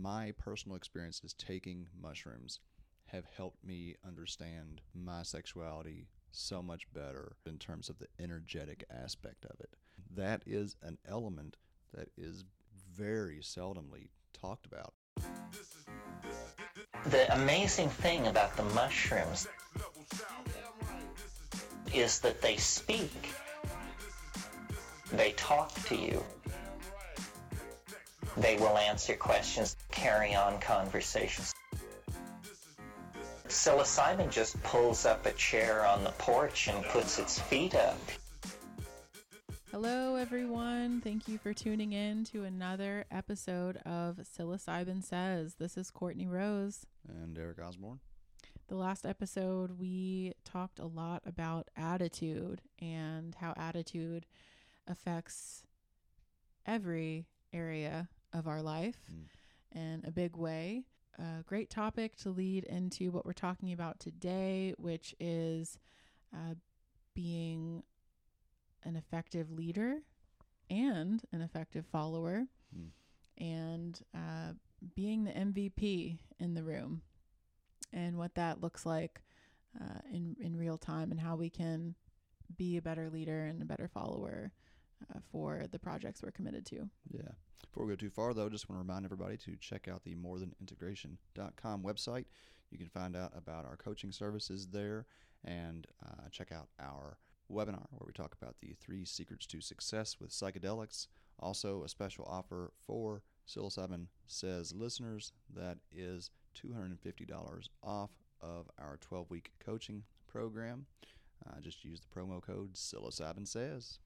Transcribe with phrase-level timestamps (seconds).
[0.00, 2.60] my personal experiences taking mushrooms
[3.06, 9.44] have helped me understand my sexuality so much better in terms of the energetic aspect
[9.44, 9.74] of it.
[10.14, 11.56] That is an element
[11.92, 12.44] that is
[12.94, 14.94] very seldomly talked about.
[17.06, 19.48] The amazing thing about the mushrooms
[21.92, 23.10] is that they speak.
[25.12, 26.22] They talk to you.
[28.36, 31.52] They will answer questions, carry on conversations.
[33.48, 37.98] Psilocybin just pulls up a chair on the porch and puts its feet up.
[39.70, 41.02] Hello, everyone.
[41.02, 45.56] Thank you for tuning in to another episode of Psilocybin Says.
[45.58, 46.86] This is Courtney Rose.
[47.06, 48.00] And Eric Osborne.
[48.68, 54.24] The last episode, we talked a lot about attitude and how attitude
[54.88, 55.64] affects
[56.64, 59.24] every area of our life Mm.
[59.74, 60.84] In a big way.
[61.18, 65.78] A great topic to lead into what we're talking about today, which is
[66.34, 66.54] uh,
[67.14, 67.82] being
[68.84, 69.98] an effective leader
[70.70, 72.46] and an effective follower,
[72.76, 72.90] Mm.
[73.38, 74.52] and uh,
[74.94, 77.02] being the MVP in the room,
[77.92, 79.22] and what that looks like
[79.80, 81.96] uh, in in real time, and how we can
[82.56, 84.52] be a better leader and a better follower
[85.14, 86.88] uh, for the projects we're committed to.
[87.12, 87.32] Yeah.
[87.62, 90.14] Before we go too far, though, just want to remind everybody to check out the
[90.14, 92.24] morethanintegration.com website.
[92.70, 95.06] You can find out about our coaching services there
[95.44, 97.18] and uh, check out our
[97.50, 101.08] webinar where we talk about the three secrets to success with psychedelics.
[101.38, 109.30] Also, a special offer for Psilocybin Says listeners that is $250 off of our 12
[109.30, 110.86] week coaching program.
[111.46, 113.98] Uh, just use the promo code Psilocybin Says.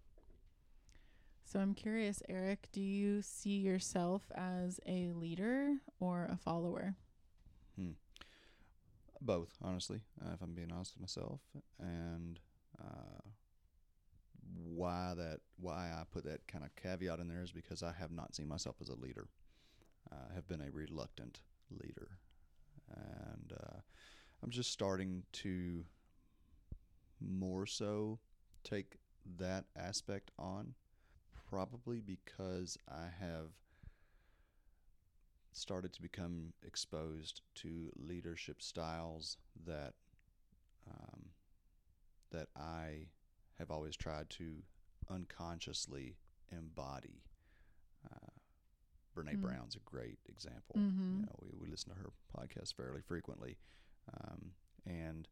[1.45, 6.97] So I'm curious, Eric, do you see yourself as a leader or a follower?
[9.25, 11.41] both honestly uh, if i'm being honest with myself.
[11.79, 12.39] And
[12.81, 13.21] uh,
[14.57, 18.13] why that why i put that kind of caveat in there is because i have
[18.13, 19.29] not seen myself as a leader.
[20.13, 21.41] I have been a reluctant
[21.71, 22.19] leader.
[22.95, 23.81] And uh,
[24.43, 25.85] i'm just starting to
[27.21, 28.19] more so
[28.63, 28.97] take
[29.39, 30.75] that aspect on
[31.55, 33.51] probably because i have
[35.53, 39.95] started to become exposed to leadership styles that
[40.91, 41.27] um,
[42.33, 43.07] that I
[43.59, 44.57] have always tried to
[45.09, 46.17] unconsciously
[46.51, 47.23] embody.
[48.05, 48.31] Uh,
[49.17, 49.43] Brene Mm.
[49.43, 50.75] Brown's a great example.
[50.77, 51.21] Mhm.
[51.21, 53.57] You know, we, we listen to her podcast fairly frequently,
[54.13, 54.55] um,
[54.85, 55.29] and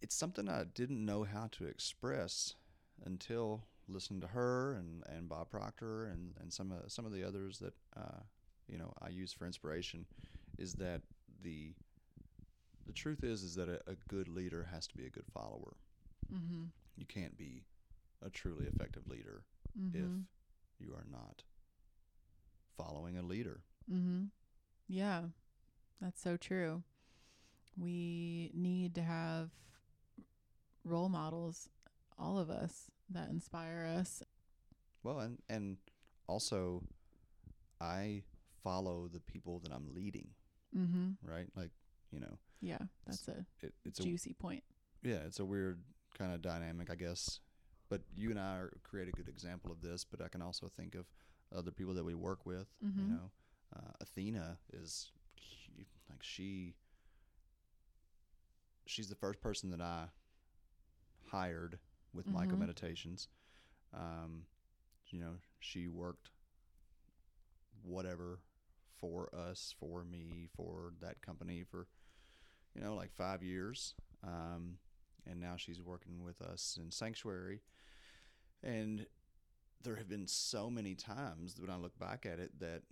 [0.00, 2.54] it's something I didn't know how to express
[3.04, 7.24] until listening to her and, and Bob Proctor and, and some of some of the
[7.24, 8.20] others that uh,
[8.68, 10.06] you know I use for inspiration
[10.58, 11.02] is that
[11.42, 11.72] the
[12.86, 15.76] the truth is is that a, a good leader has to be a good follower.
[16.32, 16.64] Mm-hmm.
[16.96, 17.62] You can't be
[18.24, 19.42] a truly effective leader
[19.80, 19.98] Mm-hmm.
[19.98, 21.44] if you are not
[22.76, 23.60] following a leader.
[23.90, 24.24] Mm-hmm.
[24.88, 25.22] Yeah,
[26.00, 26.82] that's so true.
[27.78, 29.50] We need to have
[30.84, 31.68] role models,
[32.18, 34.22] all of us, that inspire us.
[35.02, 35.78] Well, and and
[36.26, 36.82] also
[37.80, 38.22] I
[38.62, 40.28] follow the people that I'm leading,
[40.76, 41.10] Mm-hmm.
[41.22, 41.48] right?
[41.56, 41.70] Like,
[42.12, 44.62] you know, Yeah, that's a it, it's a juicy point.
[45.02, 45.82] yeah, it's a weird
[46.16, 47.40] kind of dynamic, I guess.
[47.88, 50.04] But you and I are, create a good example of this.
[50.04, 51.06] But I can also think of
[51.54, 52.68] other people that we work with.
[52.80, 53.08] You Mhm.
[53.08, 53.30] know,
[53.74, 55.10] uh, Athena is
[56.08, 56.74] like she.
[58.86, 60.08] She's the first person that I
[61.30, 61.78] hired
[62.12, 62.32] with Mhm.
[62.34, 63.28] Myco Meditations.
[63.92, 64.46] Um,
[65.08, 66.30] you know, she worked
[67.82, 68.40] whatever
[68.98, 71.88] for us, for me, for that company for
[72.74, 73.94] you know like five years.
[74.22, 74.78] Um,
[75.26, 77.62] and now she's working with us in Sanctuary.
[78.62, 79.06] And
[79.82, 82.82] there have been so many times when I look back at it that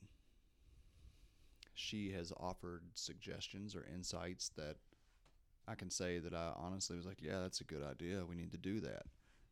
[1.75, 4.79] she has offered suggestions or insights that
[5.69, 8.25] I can say that I honestly was like, yeah, that's a good idea.
[8.25, 9.03] We need to do that.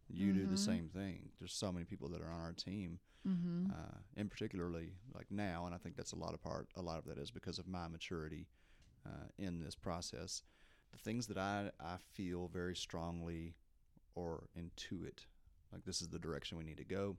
[0.08, 0.58] You do the Mhm.
[0.58, 1.32] same thing.
[1.38, 3.70] There's so many people that are on our team, Mm-hmm.
[3.72, 6.68] uh, and particularly like now, and I think that's a lot of part.
[6.76, 8.46] A lot of that is because of my maturity
[9.04, 10.42] uh, in this process.
[10.92, 13.56] The things that I I feel very strongly
[14.14, 15.26] or intuit,
[15.72, 17.16] like this is the direction we need to go.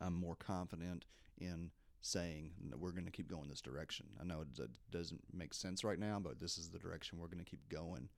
[0.00, 1.04] I'm more confident
[1.38, 4.06] in saying that we're going to keep going this direction.
[4.20, 7.44] I know it doesn't make sense right now, but this is the direction we're going
[7.44, 8.08] to keep going.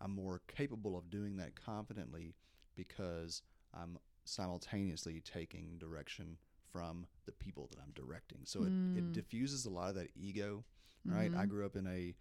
[0.00, 2.34] I'm more capable of doing that confidently
[2.76, 3.42] because
[3.72, 6.38] I'm simultaneously taking direction
[6.72, 8.40] from the people that I'm directing.
[8.44, 9.12] So it, it Mm.
[9.12, 10.64] diffuses a lot of that ego,
[11.04, 11.32] right?
[11.36, 11.48] I Mhm.
[11.48, 12.14] grew up in a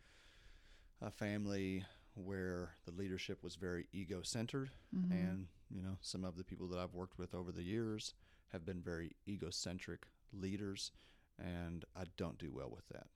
[1.01, 1.85] a family
[2.15, 5.11] where the leadership was very ego centered Mhm.
[5.11, 8.13] and you know some of the people that I've worked with over the years
[8.49, 10.91] have been very egocentric leaders
[11.39, 13.07] and I don't do well with that.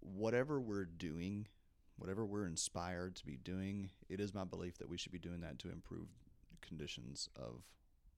[0.00, 1.48] Whatever we're doing,
[1.98, 5.40] whatever we're inspired to be doing, it is my belief that we should be doing
[5.40, 6.08] that to improve
[6.62, 7.62] conditions of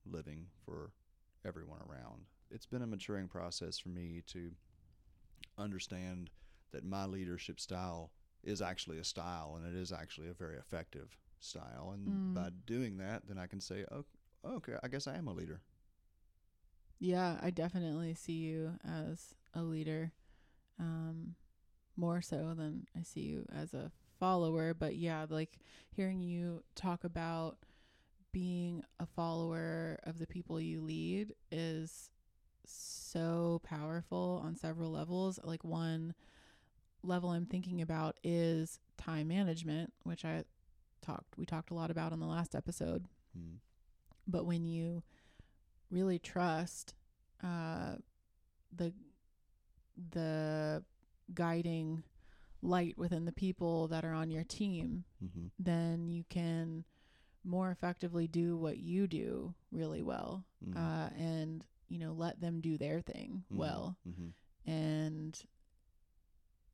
[0.07, 0.93] living for
[1.45, 2.27] everyone around.
[2.51, 4.53] It's been a maturing process for me to
[5.57, 6.31] understand
[6.73, 8.13] that my leadership style
[8.43, 11.91] is actually a style and it is actually a very effective style.
[11.93, 12.35] And Mm.
[12.35, 14.05] by doing that, then I can say, oh,
[14.45, 15.61] okay, I guess I am a leader.
[16.99, 20.13] Yeah, I definitely see you as a leader,
[20.81, 21.35] um,
[21.97, 24.75] more so than I see you as a follower.
[24.75, 25.59] But yeah, like
[25.91, 27.59] hearing you talk about
[28.33, 32.11] being a follower of the people you lead is
[32.67, 35.39] so powerful on several levels.
[35.43, 36.15] Like one
[37.03, 40.45] level I'm thinking about is time management, which I
[41.01, 43.07] talked we talked a lot about on the last episode
[43.39, 43.59] Mm.
[44.27, 45.03] but when you
[45.91, 46.95] really trust
[47.43, 47.97] uh,
[48.75, 48.93] the
[50.13, 50.83] the
[51.35, 52.03] guiding
[52.63, 55.47] light within the people that are on your team, Mm-hmm.
[55.59, 56.85] then you can
[57.45, 60.77] more effectively do what you do really well, Mm.
[60.77, 63.57] uh, and you know let them do their thing Mhm.
[63.57, 64.71] well, Mm-hmm.
[64.71, 65.41] and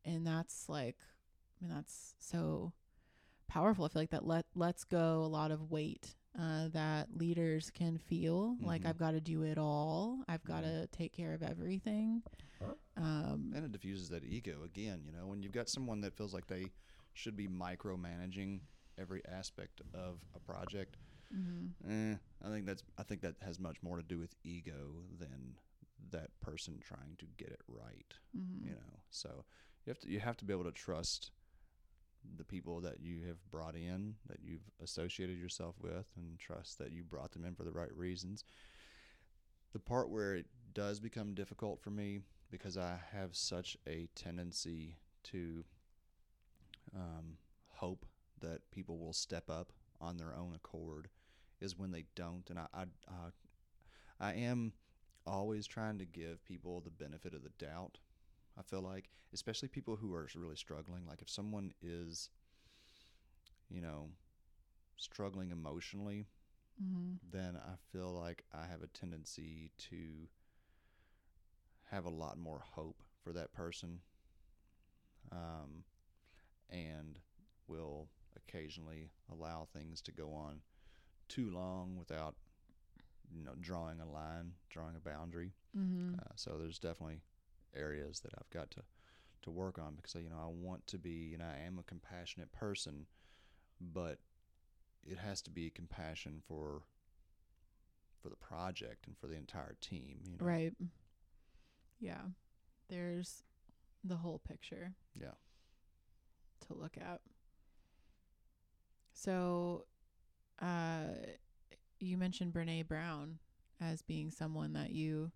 [0.05, 0.96] and that's like,
[1.60, 2.72] I mean that's so
[3.49, 3.84] powerful.
[3.84, 7.98] I feel like that let lets go a lot of weight uh, that leaders can
[7.98, 8.56] feel.
[8.60, 8.86] Like Mhm.
[8.86, 10.25] I've got to do it all.
[10.28, 12.22] I've got to take care of everything.
[12.96, 15.02] Um, And it diffuses that ego again.
[15.04, 16.70] You know, when you've got someone that feels like they
[17.12, 18.60] should be micromanaging
[18.98, 20.96] every aspect of a project,
[21.34, 21.75] mhm.
[21.88, 25.56] eh, I think that's I think that has much more to do with ego than
[26.10, 28.14] that person trying to get it right.
[28.36, 28.64] Mhm.
[28.64, 29.44] You know, so
[29.84, 31.32] you have to you have to be able to trust
[32.36, 36.92] the people that you have brought in, that you've associated yourself with, and trust that
[36.92, 38.44] you brought them in for the right reasons.
[39.72, 44.96] The part where it does become difficult for me because I have such a tendency
[45.24, 45.64] to
[46.94, 47.38] um,
[47.68, 48.06] hope
[48.40, 51.08] that people will step up on their own accord
[51.60, 53.30] is when they don't, and I I, uh,
[54.20, 54.72] I am
[55.26, 57.98] always trying to give people the benefit of the doubt.
[58.58, 61.06] I feel like, especially people who are really struggling.
[61.06, 62.30] Like if someone is,
[63.68, 64.10] you know,
[64.96, 66.26] struggling emotionally,
[66.80, 67.18] Mhm.
[67.22, 70.28] then I feel like I have a tendency to
[71.90, 74.00] have a lot more hope for that person,
[75.32, 75.84] um,
[76.70, 77.18] and
[77.66, 80.62] will occasionally allow things to go on
[81.28, 82.36] too long without,
[83.30, 85.54] you know, drawing a line, drawing a boundary.
[85.74, 86.18] Mhm.
[86.18, 87.22] Uh, so there's definitely
[87.76, 88.82] areas that I've got to
[89.42, 92.52] to work on because you know I want to be and I am a compassionate
[92.52, 93.06] person,
[93.80, 94.18] but
[95.06, 96.82] it has to be compassion for
[98.22, 100.20] for the project and for the entire team.
[100.26, 100.46] You know?
[100.46, 100.72] Right.
[102.00, 102.22] Yeah.
[102.88, 103.42] There's
[104.02, 104.94] the whole picture.
[105.14, 105.34] Yeah.
[106.66, 107.20] To look at.
[109.12, 109.84] So,
[110.60, 111.04] uh,
[112.00, 113.38] you mentioned Brene Brown
[113.80, 115.30] as being someone that you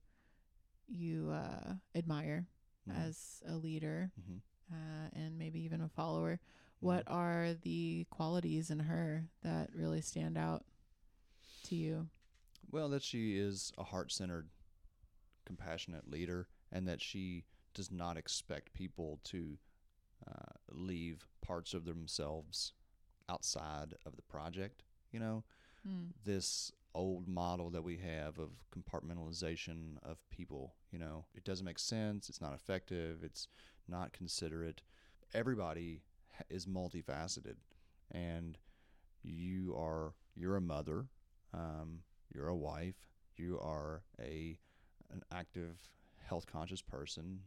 [0.89, 2.47] you uh, admire
[2.89, 2.97] Mhm.
[3.07, 4.41] as a leader Mhm.
[4.73, 6.41] uh, and maybe even a follower.
[6.81, 10.65] What are the qualities in her that really stand out
[11.65, 12.09] to you?
[12.71, 14.49] Well, that she is a heart centered,
[15.45, 19.59] compassionate leader, and that she does not expect people to
[20.27, 22.73] uh, leave parts of themselves
[23.29, 24.83] outside of the project.
[25.13, 25.45] You know,
[25.87, 26.13] Mm.
[26.25, 31.79] this old model that we have of compartmentalization of people, you know, it doesn't make
[31.79, 32.29] sense.
[32.29, 33.23] It's not effective.
[33.23, 33.47] It's
[33.87, 34.83] not considerate.
[35.33, 36.03] Everybody
[36.51, 37.57] is multifaceted,
[38.11, 38.59] and
[39.23, 41.07] you are you're a mother,
[41.55, 42.01] um,
[42.35, 42.97] you're a wife,
[43.37, 44.59] you are a
[45.13, 45.79] an active,
[46.29, 47.41] health conscious person.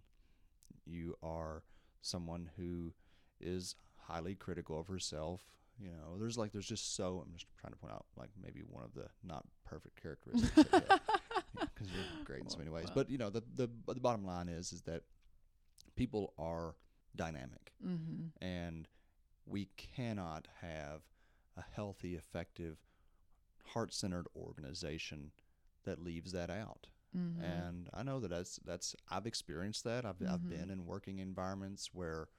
[0.86, 1.64] You are
[2.02, 2.94] someone who
[3.40, 5.42] is highly critical of herself.
[5.82, 8.62] You know, there's like there's just so I'm just trying to point out like maybe
[8.68, 12.88] one of the not perfect characteristics because you're great in so many ways.
[12.94, 15.04] But you know, the the the bottom line is is that
[15.96, 16.76] people are
[17.16, 18.28] dynamic Mm-hmm.
[18.46, 18.88] and
[19.48, 21.02] we cannot have
[21.58, 22.78] a healthy, effective,
[23.74, 25.32] heart-centered organization
[25.84, 26.88] that leaves that out.
[27.18, 27.44] Mm-hmm.
[27.44, 30.06] And I know that that's that's I've experienced that.
[30.06, 30.50] I've I've Mhm.
[30.50, 32.30] been in working environments where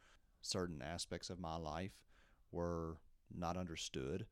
[0.41, 2.07] certain aspects of my life
[2.53, 2.99] were
[3.37, 4.27] not understood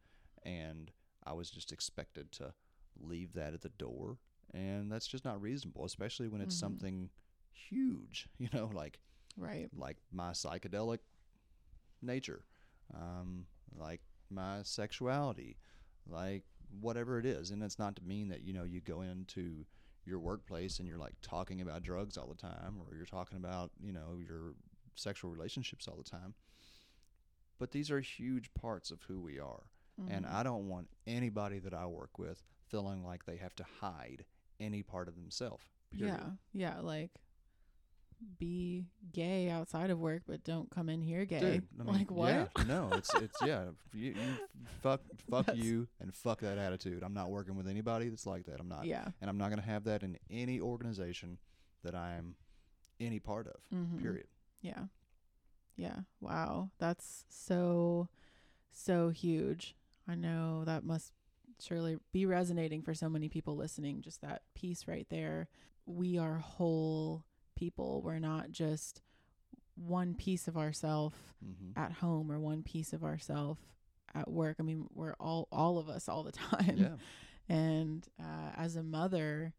[0.44, 0.90] and
[1.24, 2.54] I was just expected to
[2.98, 4.18] leave that at the door
[4.52, 6.60] and that's just not reasonable, especially when it's Mhm.
[6.60, 7.10] something
[7.52, 8.28] huge.
[8.38, 8.98] You know, like
[9.36, 9.68] Right.
[9.72, 10.98] like my psychedelic
[12.02, 12.44] nature,
[12.94, 15.58] um, like my sexuality,
[16.06, 16.44] like
[16.80, 17.50] whatever it is.
[17.50, 19.66] And it's not to mean that, you know, you go into
[20.04, 23.70] your workplace and you're like talking about drugs all the time or you're talking about,
[23.80, 24.54] you know, your
[24.94, 26.34] sexual relationships all the time.
[27.60, 29.62] But these are huge parts of who we are.
[30.08, 30.32] And Mhm.
[30.32, 34.24] I don't want anybody that I work with feeling like they have to hide
[34.58, 35.62] any part of themselves.
[35.92, 36.32] Yeah.
[36.54, 36.80] Yeah.
[36.80, 37.10] Like,
[38.38, 41.40] be gay outside of work, but don't come in here gay.
[41.40, 42.28] Dude, I mean, like what?
[42.56, 43.70] Yeah, no, it's it's yeah.
[43.94, 44.36] You, you
[44.82, 45.00] fuck
[45.30, 47.02] fuck That's- you and fuck that attitude.
[47.02, 48.60] I'm not working with anybody that's like that.
[48.60, 49.08] I'm not, Yeah.
[49.20, 51.38] and I'm not going to have that in any organization
[51.82, 52.36] that I'm
[52.98, 53.60] any part of.
[53.72, 54.00] Mhm.
[54.00, 54.28] Period.
[54.60, 54.86] Yeah.
[55.76, 56.00] Yeah.
[56.20, 56.70] Wow.
[56.78, 58.08] That's so,
[58.70, 59.74] so huge.
[60.08, 61.12] I know that must
[61.60, 64.00] surely be resonating for so many people listening.
[64.02, 65.48] Just that piece right there.
[65.86, 67.24] We are whole
[67.56, 68.02] people.
[68.02, 69.02] We're not just
[69.76, 71.80] one piece of ourself Mm-hmm.
[71.82, 73.56] at home or one piece of ourself
[74.14, 74.56] at work.
[74.60, 76.76] I mean, we're all, all of us all the time.
[76.76, 76.96] Yeah,
[77.48, 79.54] And uh, as a mother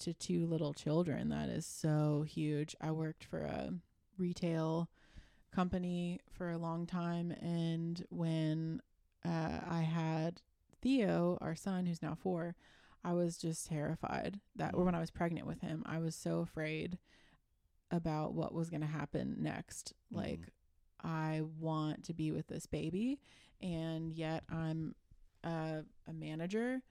[0.00, 2.76] to two little children, that is so huge.
[2.82, 3.70] I worked for a
[4.18, 4.90] retail
[5.56, 7.32] company for a long time.
[7.32, 8.80] And when
[9.24, 10.42] uh, I had
[10.82, 12.54] Theo, our son, who's now four,
[13.02, 16.40] I was just terrified that, or when I was pregnant with him, I was so
[16.40, 16.98] afraid
[17.90, 19.94] about what was going to happen next.
[20.12, 20.16] Mhm.
[20.16, 20.40] Like,
[21.02, 23.20] I want to be with this baby,
[23.62, 24.94] and yet I'm
[25.42, 26.82] a, a manager.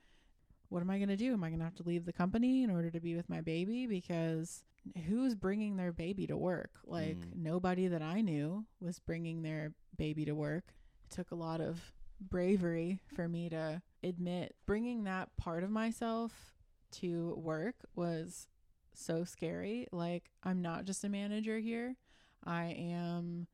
[0.70, 1.34] What am I going to do?
[1.34, 3.42] Am I going to have to leave the company in order to be with my
[3.42, 3.86] baby?
[3.86, 4.64] Because
[5.08, 6.72] who's bringing their baby to work?
[6.86, 7.36] Like, Mm.
[7.36, 10.74] nobody that I knew was bringing their baby to work.
[11.06, 16.54] It took a lot of bravery for me to admit bringing that part of myself
[16.92, 18.48] to work was
[18.94, 19.88] so scary.
[19.92, 21.98] Like, I'm not just a manager here,
[22.44, 23.48] I am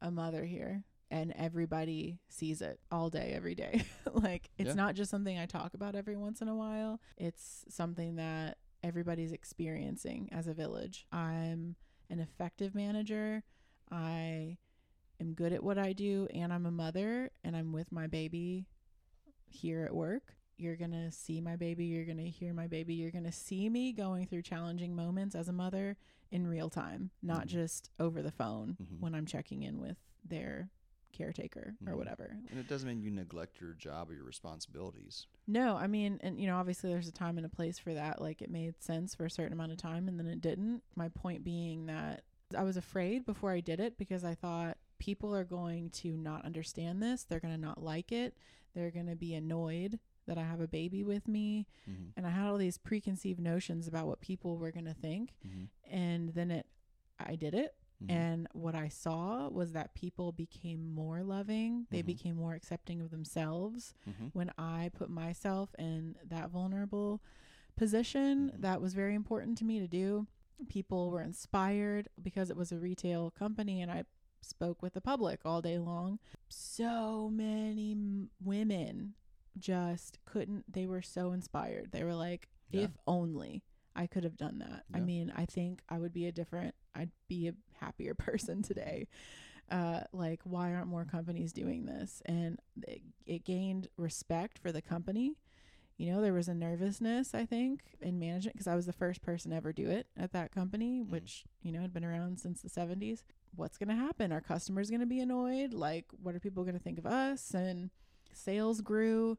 [0.00, 0.84] a mother here.
[1.12, 3.84] And everybody sees it all day, every day.
[4.12, 4.74] like, it's Yeah.
[4.74, 7.00] not just something I talk about every once in a while.
[7.16, 11.06] It's something that everybody's experiencing as a village.
[11.12, 11.76] I'm
[12.08, 13.42] an effective manager.
[13.90, 14.58] I
[15.20, 18.66] am good at what I do, and I'm a mother, and I'm with my baby
[19.46, 20.34] here at work.
[20.56, 21.86] You're going to see my baby.
[21.86, 22.94] You're going to hear my baby.
[22.94, 25.96] You're going to see me going through challenging moments as a mother
[26.30, 27.50] in real time, not Mhm.
[27.50, 29.00] just over the phone Mhm.
[29.00, 30.70] when I'm checking in with their
[31.12, 31.96] caretaker or Mhm.
[31.96, 32.36] whatever.
[32.50, 35.26] and it doesn't mean you neglect your job or your responsibilities.
[35.46, 38.20] No, I mean, and you know, obviously there's a time and a place for that.
[38.20, 40.82] Like it made sense for a certain amount of time and then it didn't.
[40.96, 42.24] My point being that
[42.56, 46.44] I was afraid before I did it because I thought people are going to not
[46.44, 47.24] understand this.
[47.24, 48.36] They're going to not like it.
[48.74, 51.66] They're going to be annoyed that I have a baby with me.
[51.88, 52.10] Mm-hmm.
[52.16, 55.32] And I had all these preconceived notions about what people were going to think.
[55.46, 55.64] Mm-hmm.
[55.94, 56.66] And then it,
[57.18, 57.74] I did it.
[58.02, 58.10] Mhm.
[58.10, 61.86] And what I saw was that people became more loving.
[61.90, 62.06] They Mhm.
[62.06, 64.28] became more accepting of themselves Mm-hmm.
[64.28, 67.20] when I put myself in that vulnerable
[67.76, 68.60] position, Mhm.
[68.62, 70.26] that was very important to me to do.
[70.68, 74.04] People were inspired because it was a retail company and I
[74.42, 76.18] spoke with the public all day long.
[76.48, 79.14] So many m- women
[79.58, 81.92] just couldn't, they were so inspired.
[81.92, 82.82] They were like, Yeah.
[82.82, 83.62] if only
[83.96, 84.84] I could have done that.
[84.94, 89.08] I mean, I think I would be a different, I'd be a happier person today.
[89.70, 92.22] Uh, like why aren't more companies doing this?
[92.26, 95.36] And it, it gained respect for the company.
[95.96, 99.20] You know there was a nervousness i think in management because i was the first
[99.20, 101.10] person to ever do it at that company Mm.
[101.10, 103.22] which you know had been around since the 70s
[103.54, 104.32] what's going to happen?
[104.32, 105.74] Are customers going to be annoyed?
[105.74, 107.52] Like what are people going to think of us?
[107.52, 107.90] And
[108.32, 109.36] sales grew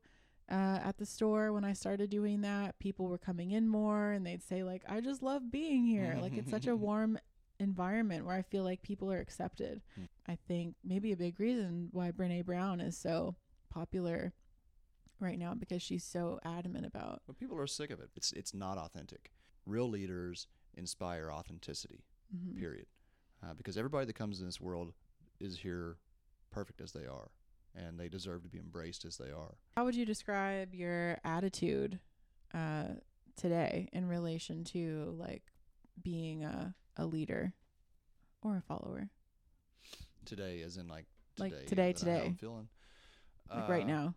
[0.51, 4.25] uh, at the store when i started doing that people were coming in more and
[4.25, 7.17] they'd say like i just love being here like it's such a warm
[7.61, 9.81] environment where I feel like people are accepted.
[9.99, 10.07] Mm.
[10.27, 13.35] I think maybe a big reason why Brene Brown is so
[13.69, 14.33] popular
[15.19, 18.09] right now because she's so adamant about But people are sick of it.
[18.15, 19.31] It's it's not authentic.
[19.65, 22.03] Real leaders inspire authenticity.
[22.35, 22.57] Mhm.
[22.57, 22.87] Period.
[23.43, 24.93] Uh, because everybody that comes in this world
[25.39, 25.97] is here
[26.51, 27.31] perfect as they are,
[27.75, 29.55] and they deserve to be embraced as they are.
[29.75, 31.99] How would you describe your attitude
[32.53, 32.85] uh,
[33.35, 35.43] today in relation to like
[36.01, 37.53] being a, a leader
[38.41, 39.09] or a follower?
[40.25, 41.05] Today, as in like
[41.37, 42.25] Like today, today, today.
[42.27, 42.67] I'm feeling.
[43.49, 44.15] Like right Uh, now?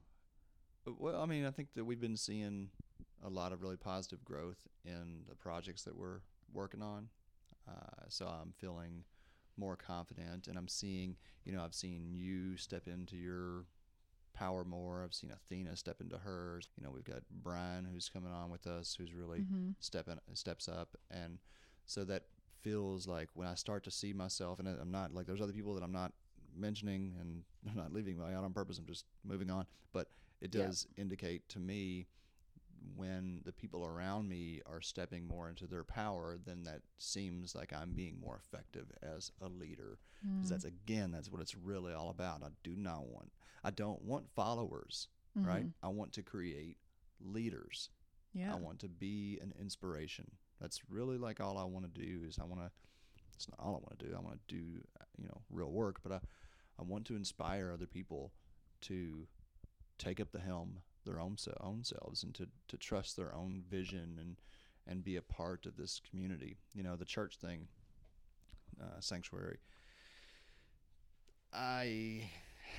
[0.86, 2.70] Well, I mean, I think that we've been seeing
[3.24, 6.20] a lot of really positive growth in the projects that we're
[6.52, 7.08] working on.
[7.66, 9.04] Uh, so I'm feeling
[9.56, 13.66] more confident, and I'm seeing, you know, I've seen you step into your
[14.34, 15.02] power more.
[15.04, 16.68] I've seen Athena step into hers.
[16.76, 19.70] You know, we've got Brian who's coming on with us, who's really Mm-hmm.
[19.80, 21.38] stepping steps up, and
[21.86, 22.24] so that
[22.62, 25.74] feels like when I start to see myself, and I'm not like there's other people
[25.74, 26.12] that I'm not
[26.56, 28.78] mentioning, and I'm not leaving out on purpose.
[28.78, 30.08] I'm just moving on, but
[30.40, 30.66] it Yeah.
[30.66, 32.06] does indicate to me
[32.96, 37.72] when the people around me are stepping more into their power, then that seems like
[37.72, 39.98] I'm being more effective as a leader.
[40.36, 42.42] Because that's again, that's what it's really all about.
[42.42, 43.30] I do not want,
[43.62, 45.66] I don't want followers, right?
[45.82, 46.78] I want to create
[47.20, 47.90] leaders.
[48.36, 48.46] Mm-hmm.
[48.46, 48.54] Yeah.
[48.54, 50.30] I want to be an inspiration.
[50.60, 52.70] That's really like all I want to do is I want to.
[53.34, 54.14] It's not all I want to do.
[54.16, 54.62] I want to do
[55.18, 56.20] you know real work, but I
[56.78, 58.32] I want to inspire other people
[58.82, 59.26] to
[59.98, 64.18] take up the helm their own own selves and to to trust their own vision
[64.20, 64.36] and
[64.86, 66.56] and be a part of this community.
[66.74, 67.68] You know the church thing,
[68.80, 69.58] uh, sanctuary.
[71.52, 72.28] I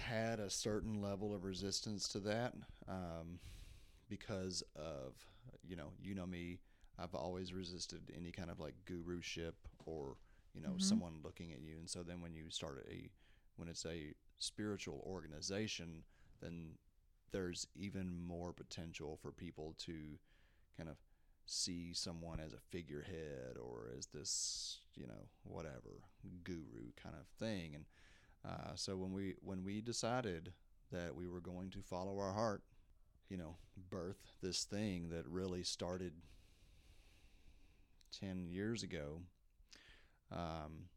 [0.06, 2.54] had a certain level of resistance to that
[2.88, 3.40] um,
[4.10, 5.14] because of
[5.68, 6.60] you know you know me
[7.00, 9.56] I've always resisted any kind of like guruship
[9.86, 10.16] or
[10.54, 13.10] you know someone looking at you and so then when you start a
[13.58, 16.04] when it's a spiritual organization
[16.42, 16.72] then
[17.32, 19.94] there's even more potential for people to
[20.78, 20.98] kind of
[21.46, 26.02] see someone as a figurehead or as this you know whatever
[26.44, 27.86] guru kind of thing and
[28.46, 30.54] uh, so when we when we decided
[30.92, 32.62] that we were going to follow our heart,
[33.30, 33.56] you know,
[33.90, 36.14] birth this thing that really started
[38.12, 39.22] ten years ago,
[40.32, 40.90] um,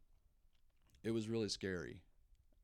[1.02, 2.02] it was really scary.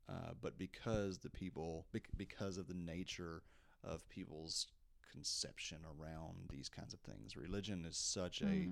[0.07, 1.87] Uh, but because the people,
[2.19, 3.43] because of the nature
[3.87, 4.67] of people's
[5.13, 8.69] conception around these kinds of things, religion is such a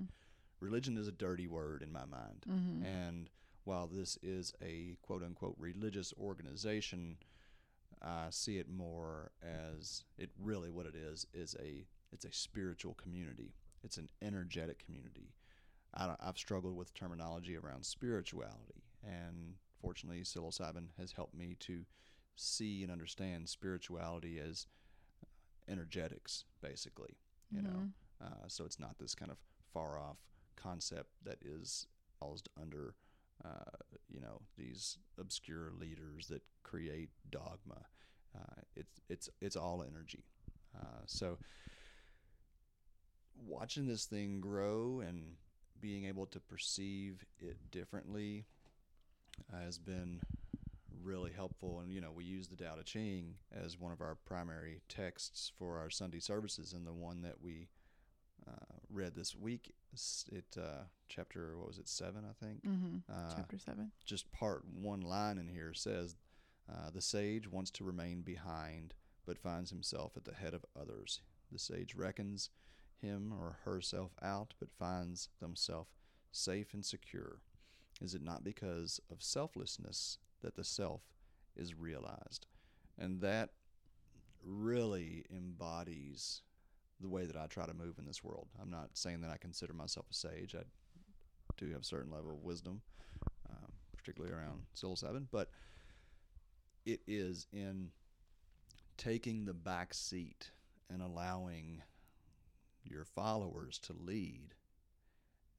[0.59, 2.83] religion is a dirty word in my mind, Mm-hmm.
[2.85, 3.29] and
[3.65, 7.17] while this is a quote unquote religious organization,
[8.01, 12.93] I see it more as it really what it is is a it's a spiritual
[12.95, 13.53] community.
[13.83, 15.33] It's an energetic community.
[15.93, 21.85] I I've struggled with terminology around spirituality, and fortunately, psilocybin has helped me to
[22.35, 24.67] see and understand spirituality as
[25.69, 27.17] energetics, basically.
[27.51, 27.89] You know,
[28.23, 29.37] uh, so it's not this kind of
[29.73, 30.17] far off
[30.55, 31.87] concept that is
[32.19, 32.95] housed under
[33.45, 33.77] uh,
[34.09, 37.85] you know these obscure leaders that create dogma.
[38.35, 40.23] Uh, it's it's it's all energy.
[40.75, 41.37] Uh, so
[43.45, 45.33] watching this thing grow and
[45.79, 48.45] being able to perceive it differently
[49.51, 50.21] has been
[51.03, 51.79] really helpful.
[51.81, 55.51] And you know, we use the Tao Te Ching as one of our primary texts
[55.57, 57.67] for our Sunday services, and the one that we
[58.47, 59.73] uh, read this week,
[60.31, 62.63] it uh, chapter what was it seven, I think.
[62.65, 62.97] Mm-hmm.
[63.11, 63.91] Uh, Chapter seven.
[64.05, 66.15] just part one line in here says
[66.69, 68.93] uh, the sage wants to remain behind
[69.25, 72.49] but finds himself at the head of others the sage reckons
[73.01, 75.89] him or herself out but finds themselves
[76.31, 77.39] safe and secure
[78.01, 81.01] is it not because of selflessness that the self
[81.55, 82.45] is realized
[82.97, 83.49] and that
[84.45, 86.41] really embodies
[86.99, 88.47] the way that I try to move in this world.
[88.61, 90.55] I'm not saying that I consider myself a sage.
[90.55, 90.63] I
[91.57, 92.81] do have a certain level of wisdom,
[93.49, 95.49] um, particularly around psilocybin, but
[96.85, 97.89] it is in
[98.97, 100.51] taking the back seat
[100.89, 101.81] and allowing
[102.83, 104.53] your followers to lead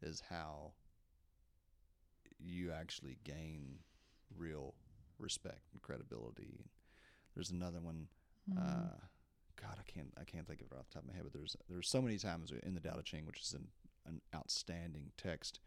[0.03, 0.73] is how
[2.39, 3.79] you actually gain
[4.37, 4.75] real
[5.19, 6.67] respect and credibility.
[7.35, 8.09] There's another one.
[8.57, 8.97] Uh,
[9.61, 11.33] God, I can't I can't think of it off the top of my head, but
[11.33, 13.69] there's there's so many times in the Tao Te Ching, which is an,
[14.07, 15.61] an outstanding text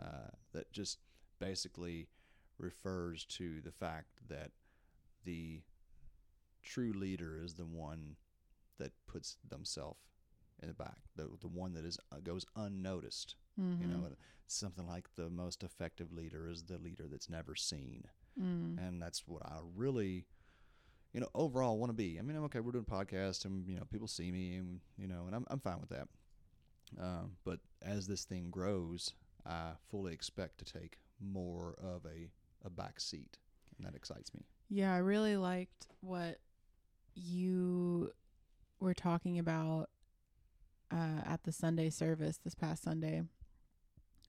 [0.00, 0.98] uh, that just
[1.38, 2.08] basically
[2.58, 4.50] refers to the fact that
[5.24, 5.60] the
[6.62, 8.16] true leader is the one
[8.78, 9.98] that puts themselves
[10.62, 13.36] in the back, the the one that is uh, goes unnoticed.
[13.60, 13.82] Mm-hmm.
[13.82, 14.08] You know,
[14.46, 18.04] something like the most effective leader is the leader that's never seen,
[18.40, 18.78] Mm.
[18.78, 20.26] and that's what I really,
[21.12, 22.18] you know, overall want to be.
[22.18, 22.58] I mean, I'm okay.
[22.60, 25.60] We're doing podcasts, and you know, people see me, and you know, and I'm I'm
[25.60, 26.08] fine with that.
[27.00, 29.12] Um, but as this thing grows,
[29.46, 32.28] I fully expect to take more of a
[32.64, 33.38] a back seat,
[33.78, 34.42] and that excites me.
[34.68, 36.38] Yeah, I really liked what
[37.14, 38.10] you
[38.80, 39.90] were talking about
[40.90, 43.22] uh, at the Sunday service this past Sunday,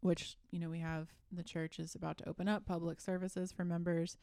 [0.05, 3.65] which, you know, we have the church is about to open up public services for
[3.65, 4.17] members,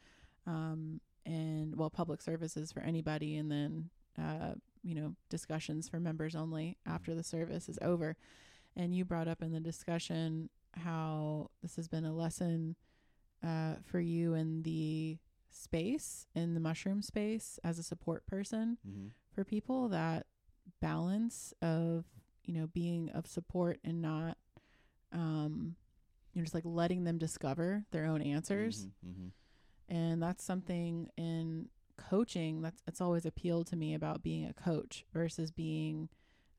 [0.47, 6.35] um, and well, public services for anybody, and then, uh, you know, discussions for members
[6.35, 8.15] only after the service is over.
[8.75, 12.75] And you brought up in the discussion how this has been a lesson
[13.45, 15.17] uh, for you in the
[15.51, 19.07] space in the mushroom space as a support person Mm-hmm.
[19.33, 20.25] for people that
[20.81, 22.05] balance of
[22.45, 24.37] you know being of support and not
[25.13, 25.75] um
[26.33, 29.27] you know just like letting them discover their own answers Mm-hmm.
[29.89, 35.05] and that's something in coaching that's it's always appealed to me about being a coach
[35.13, 36.09] versus being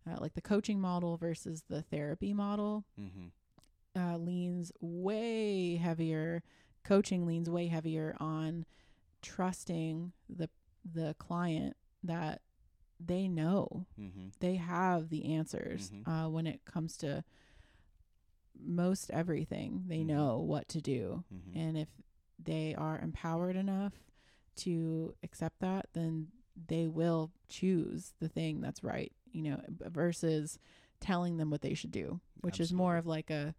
[0.08, 4.00] uh, like the coaching model versus the therapy model Mm-hmm.
[4.00, 6.42] uh, leans way heavier
[6.84, 8.64] coaching leans way heavier on
[9.22, 10.48] trusting the
[10.84, 12.40] the client that
[13.04, 14.28] they know Mm-hmm.
[14.40, 16.06] they have the answers Mhm.
[16.26, 17.24] uh, when it comes to
[18.62, 20.06] most everything they Mhm.
[20.06, 21.58] know what to do Mm-hmm.
[21.58, 21.88] and if
[22.42, 23.92] they are empowered enough
[24.56, 26.28] to accept that then
[26.68, 30.58] they will choose the thing that's right you know versus
[31.00, 33.54] telling them what they should do which is more of like a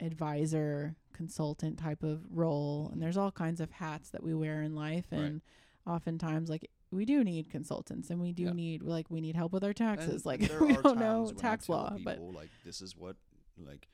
[0.00, 4.74] advisor consultant type of role and there's all kinds of hats that we wear in
[4.74, 5.20] life Right.
[5.20, 5.42] and
[5.86, 9.62] oftentimes like we do need consultants and we do need like we need help with
[9.64, 12.80] our taxes And like we don't know times when I tax law but like this
[12.80, 13.16] is what
[13.58, 13.88] like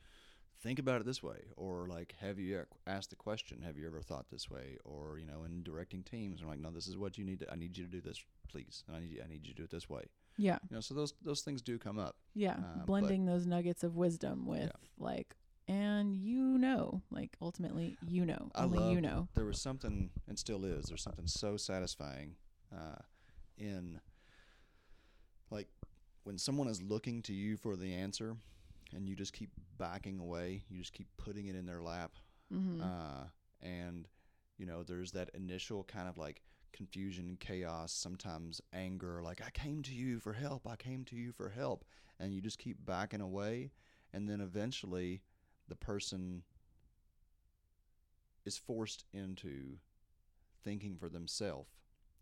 [0.63, 4.01] think about it this way or like have you asked the question have you ever
[4.03, 7.17] thought this way or you know in directing teams i'm like no this is what
[7.17, 9.29] you need to i need you to do this please and i need you, i
[9.29, 10.05] need you to do it this way.
[10.37, 10.59] Yeah.
[10.71, 12.17] You know so those those things do come up.
[12.35, 15.37] Yeah, but- blending those nuggets of wisdom with like,
[15.69, 19.29] and you know, like ultimately, you know, I only you know.
[19.35, 22.37] there was something and still is there's something so satisfying
[22.73, 23.03] uh,
[23.59, 24.01] in
[25.51, 25.69] like
[26.25, 28.37] when someone is looking to you for the answer
[28.95, 30.63] and you just keep backing away.
[30.69, 32.13] You just keep putting it in their lap.
[32.53, 32.83] Mm-hmm.
[32.83, 33.25] uh,
[33.63, 34.09] and
[34.59, 39.83] you know there's that initial kind of like confusion chaos sometimes anger like i came
[39.83, 40.67] to you for help.
[40.67, 41.85] I came to you for help.
[42.19, 43.71] And you just keep backing away.
[44.13, 45.23] And then eventually
[45.69, 46.43] the person
[48.45, 49.79] is forced into
[50.63, 51.71] thinking for themselves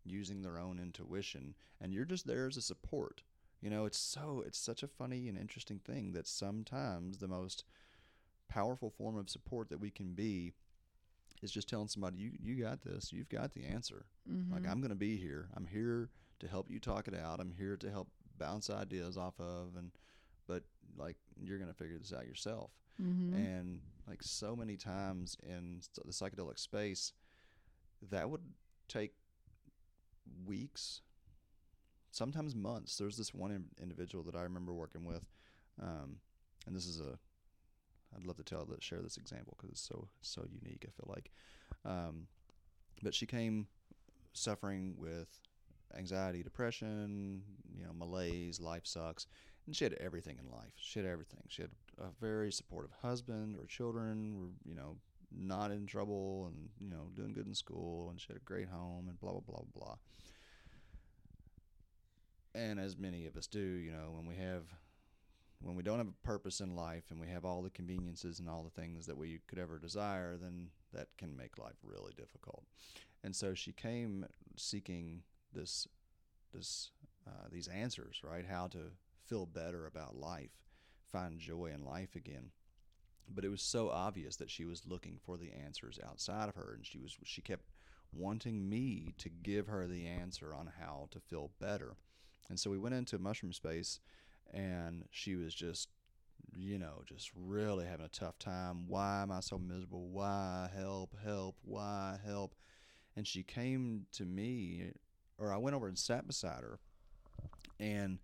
[0.05, 1.55] using their own intuition.
[1.81, 3.23] And you're just there as a support
[3.61, 7.65] you know it's so it's such a funny and interesting thing that sometimes the most
[8.49, 10.53] powerful form of support that we can be
[11.43, 13.13] is just telling somebody you you got this.
[13.13, 14.07] You've got the answer.
[14.31, 14.53] Mm-hmm.
[14.53, 15.49] like i'm going to be here.
[15.57, 17.41] I'm here to help you talk it out.
[17.41, 19.91] I'm here to help bounce ideas off of and
[20.47, 20.63] but
[20.97, 22.71] like you're going to figure this out yourself.
[23.01, 23.35] Mm-hmm.
[23.35, 27.13] and like so many times in the psychedelic space
[28.11, 28.43] that would
[28.89, 29.13] take
[30.45, 31.03] weeks
[32.11, 32.97] sometimes months.
[32.97, 35.25] There's this one in- individual that i remember working with
[35.83, 36.17] um,
[36.67, 37.19] and this is a
[38.17, 41.13] i'd love to tell that share this example because it's so so unique i feel
[41.15, 41.31] like.
[41.85, 42.27] Um,
[43.03, 43.69] but she came
[44.33, 45.29] suffering with
[45.97, 47.43] anxiety depression
[47.75, 49.27] you know malaise life sucks
[49.69, 50.73] and she had everything in life.
[50.77, 51.43] She had everything.
[51.49, 54.97] She had a very supportive husband her children were you know
[55.31, 58.69] not in trouble and you know doing good in school and she had a great
[58.69, 59.95] home and blah blah blah blah
[62.59, 64.65] and as many of us do you know when we have
[65.61, 68.49] when we don't have a purpose in life and we have all the conveniences and
[68.49, 72.65] all the things that we could ever desire then that can make life really difficult.
[73.25, 75.89] And so she came seeking this
[76.53, 76.91] this
[77.27, 78.47] uh, these answers right?
[78.49, 78.93] How to
[79.27, 80.51] feel better about life
[81.11, 82.51] find joy in life again.
[83.29, 86.73] But it was so obvious that she was looking for the answers outside of her
[86.75, 87.69] and she was she kept
[88.13, 91.97] wanting me to give her the answer on how to feel better
[92.49, 94.01] and so we went into a mushroom space
[94.53, 95.89] and she was just
[96.57, 98.85] you know just really having a tough time.
[98.87, 100.09] Why am i so miserable?
[100.09, 102.55] Why help help why help?
[103.17, 104.93] And she came to me
[105.39, 106.79] or i went over and sat beside her
[107.79, 108.19] and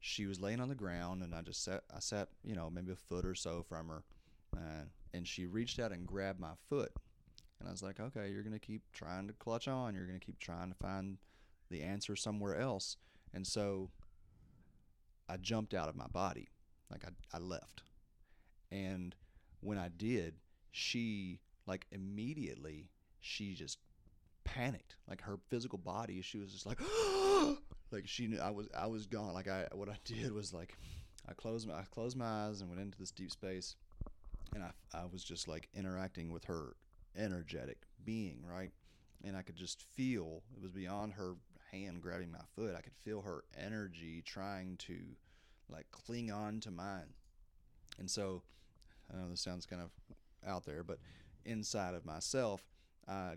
[0.00, 2.92] she was laying on the ground and i just sat i sat you know maybe
[2.92, 4.02] a foot or so from her
[4.56, 6.92] uh, and she reached out and grabbed my foot.
[7.60, 9.94] And i was like okay you're going to keep trying to clutch on.
[9.94, 11.18] You're going to keep trying to find
[11.70, 12.96] the answer somewhere else
[13.32, 13.90] and so
[15.28, 16.48] i jumped out of my body.
[16.90, 17.82] Like i, I left.
[18.70, 19.14] And
[19.60, 20.34] when i did
[20.70, 23.78] she like immediately she just
[24.44, 24.96] panicked.
[25.08, 26.80] Like her physical body she was just like
[27.90, 29.34] like she knew i was i was gone.
[29.34, 30.76] Like i what i did was like
[31.28, 33.76] i closed my i closed my eyes and went into this deep space.
[34.54, 36.74] And i i was just like interacting with her
[37.16, 38.70] energetic being right?
[39.24, 41.34] And i could just feel it was beyond her
[41.70, 44.96] hand grabbing my foot i could feel her energy trying to
[45.70, 47.14] like cling on to mine.
[47.98, 48.42] And so
[49.12, 49.90] i know this sounds kind of
[50.46, 50.98] out there but
[51.44, 52.62] inside of myself
[53.06, 53.34] i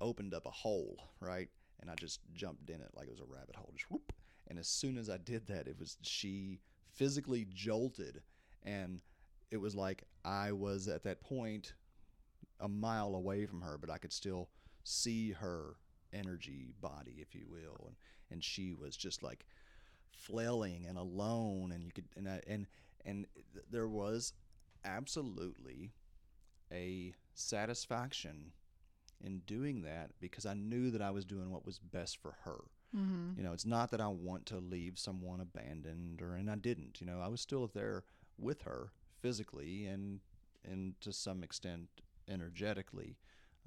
[0.00, 1.48] opened up a hole right?
[1.80, 4.12] And i just jumped in it like it was a rabbit hole just whoop.
[4.48, 6.60] And as soon as i did that it was she
[6.92, 8.22] physically jolted
[8.62, 9.00] and
[9.50, 11.74] it was like i was at that point
[12.60, 14.48] a mile away from her but i could still
[14.84, 15.76] see her
[16.12, 17.96] energy body, if you will, and
[18.32, 19.44] and she was just like
[20.10, 22.66] flailing and alone, and you could and I, and
[23.04, 23.26] and
[23.70, 24.32] there was
[24.84, 25.92] absolutely
[26.72, 28.52] a satisfaction
[29.22, 32.64] in doing that because I knew that I was doing what was best for her.
[32.96, 33.38] Mm-hmm.
[33.38, 37.00] You know, it's not that I want to leave someone abandoned or and I didn't.
[37.00, 38.04] You know, I was still there
[38.38, 40.20] with her physically and
[40.64, 41.88] and to some extent
[42.28, 43.16] energetically.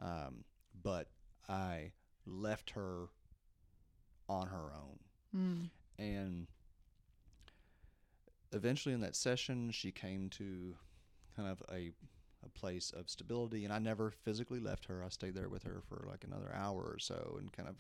[0.02, 0.44] Um,
[0.82, 1.08] but
[1.48, 1.92] I
[2.26, 3.10] left her
[4.28, 5.00] on her own.
[5.36, 5.70] Mm.
[5.98, 6.48] And
[8.52, 10.76] eventually in that session she came to
[11.36, 11.92] kind of a
[12.46, 15.04] a place of stability and I never physically left her.
[15.04, 17.76] I stayed there with her for like another hour or so and kind of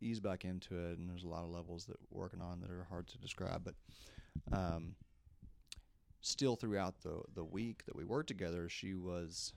[0.00, 2.70] eased back into it and there's a lot of levels that we're working on that
[2.70, 3.74] are hard to describe but
[4.56, 4.94] um,
[6.20, 9.52] still throughout the the week that we worked together she was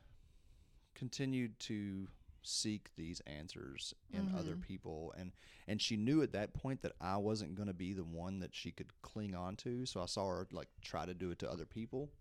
[0.96, 2.08] continued to
[2.44, 4.62] seek these answers in other Mhm.
[4.62, 5.32] people and
[5.68, 8.54] and she knew at that point that I wasn't going to be the one that
[8.54, 11.50] she could cling on to so I saw her like try to do it to
[11.52, 12.12] other people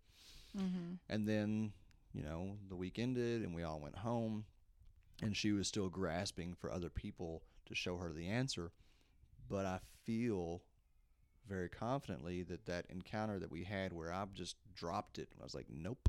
[0.56, 0.94] Mm-hmm.
[1.08, 1.72] and then,
[2.12, 4.44] you know, the week ended and we all went home
[5.22, 8.70] and she was still grasping for other people to show her the answer.
[9.48, 10.62] But I feel
[11.48, 15.44] very confidently that that encounter that we had where I just dropped it and I
[15.44, 16.08] was like, nope.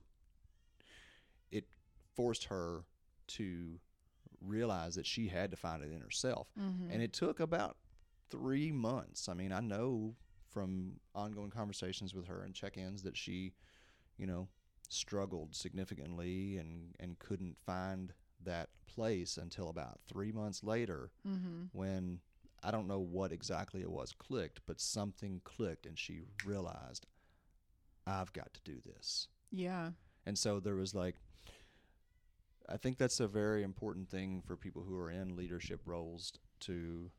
[1.51, 1.67] It
[2.15, 2.83] forced her
[3.27, 3.79] to
[4.45, 6.47] realize that she had to find it in herself.
[6.59, 6.91] Mm-hmm.
[6.91, 7.77] And it took about
[8.29, 9.29] three months.
[9.29, 10.15] I mean, I know
[10.49, 13.53] from ongoing conversations with her and check ins that she,
[14.17, 14.47] you know,
[14.89, 21.65] struggled significantly and, and couldn't find that place until about three months later mm-hmm.
[21.71, 22.19] when
[22.63, 27.07] I don't know what exactly it was clicked, but something clicked and she realized,
[28.05, 29.27] I've got to do this.
[29.51, 29.91] Yeah.
[30.25, 31.15] And so there was like,
[32.69, 37.11] I think that's a very important thing for people who are in leadership roles to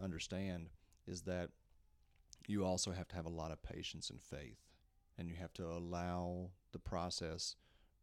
[0.00, 0.68] understand
[1.06, 1.50] is that
[2.46, 4.58] you also have to have a lot of patience and faith,
[5.18, 7.56] and you have to allow the process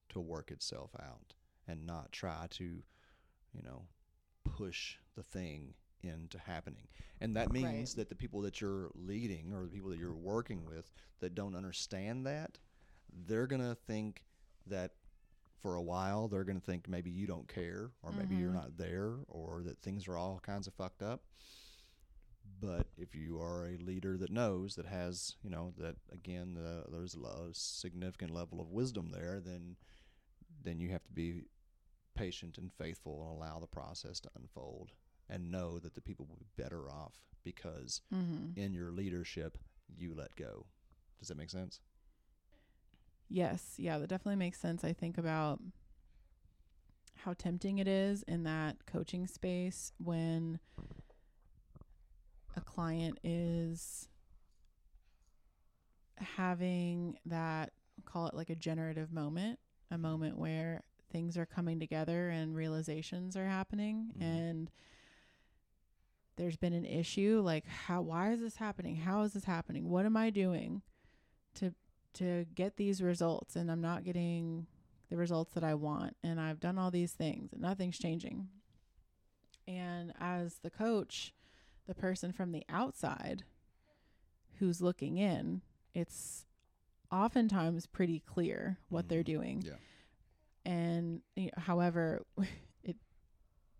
[0.09, 1.33] to work itself out
[1.67, 2.83] and not try to,
[3.53, 3.83] you know,
[4.43, 6.89] push the thing into happening.
[7.21, 7.95] And that means Right.
[7.97, 10.91] that the people that you're leading or the people that you're working with
[11.21, 12.59] that don't understand that,
[13.25, 14.25] they're going to think
[14.67, 14.91] that
[15.63, 18.53] for a while they're going to think maybe you don't care or maybe you're Mhm.
[18.63, 21.23] not there or that things are all kinds of fucked up.
[22.59, 26.85] But if you are a leader that knows that has, you know, that again, the,
[26.91, 29.75] there's a significant level of wisdom there, then
[30.63, 31.45] then you have to be
[32.15, 34.91] patient and faithful and allow the process to unfold
[35.29, 38.59] and know that the people will be better off because Mm-hmm.
[38.59, 39.57] in your leadership
[39.97, 40.65] you let go.
[41.19, 41.79] Does that make sense?
[43.33, 44.83] Yes, yeah, that definitely makes sense.
[44.83, 45.59] I think about
[47.15, 50.59] how tempting it is in that coaching space when
[52.55, 54.07] a client is
[56.17, 57.71] having that
[58.05, 59.57] call it like a generative moment,
[59.89, 64.21] a moment where things are coming together and realizations are happening Mhm.
[64.21, 64.71] and
[66.35, 68.97] there's been an issue like how why is this happening?
[68.97, 69.89] How is this happening?
[69.89, 70.83] What am I doing
[71.55, 71.73] to
[72.13, 74.67] to get these results and I'm not getting
[75.09, 78.47] the results that I want and I've done all these things and nothing's changing.
[79.67, 81.33] And as the coach,
[81.87, 83.43] the person from the outside
[84.59, 85.61] who's looking in,
[85.93, 86.45] it's
[87.11, 89.25] oftentimes pretty clear what they're Mhm.
[89.25, 89.61] doing.
[89.61, 89.75] Yeah.
[90.65, 92.25] And you know, however,
[92.83, 92.97] it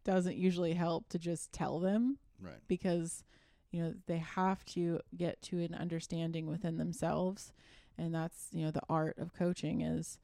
[0.04, 2.62] doesn't usually help to just tell them Right.
[2.68, 3.24] because
[3.72, 7.54] you know they have to get to an understanding within themselves
[7.98, 10.18] and that's you know the art of coaching is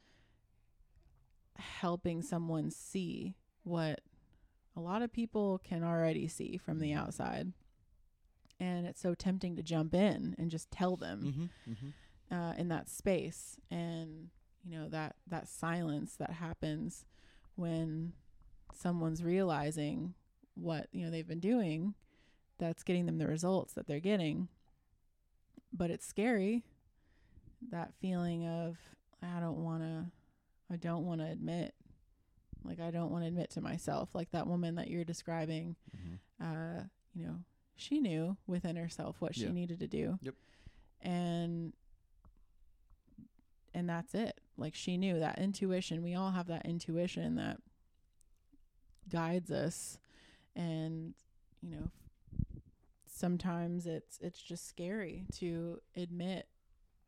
[1.58, 4.00] helping someone see what
[4.76, 6.98] a lot of people can already see from the Mhm.
[6.98, 7.54] outside
[8.62, 11.72] and it's so tempting to jump in and just tell them Mm-hmm.
[11.72, 12.34] Mm-hmm.
[12.34, 14.30] uh, in that space and
[14.64, 17.06] you know that that silence that happens
[17.56, 18.14] when
[18.74, 20.14] someone's realizing
[20.56, 21.94] what you know they've been doing
[22.58, 24.48] that's getting them the results that they're getting
[25.74, 26.64] but it's scary
[27.72, 28.78] that feeling of
[29.22, 30.06] i don't want to
[30.72, 31.74] i don't want to admit
[32.64, 36.80] like i don't want to admit to myself like that woman that you're describing Mm-hmm.
[36.80, 36.84] uh,
[37.16, 37.36] you know,
[37.76, 39.52] she knew within herself what she Yeah.
[39.52, 40.20] needed to do.
[40.22, 40.36] Yep.
[41.02, 41.74] And
[43.74, 44.40] and that's it.
[44.58, 46.04] Like she knew that intuition.
[46.04, 47.58] We all have that intuition that
[49.10, 49.98] guides us
[50.56, 51.14] and
[51.62, 51.90] you know
[53.12, 56.48] sometimes it's it's just scary to admit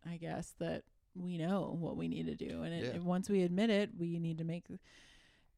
[0.09, 0.83] I guess that
[1.15, 2.91] we know what we need to do and it, Yeah.
[2.93, 4.65] and once we admit it we need to make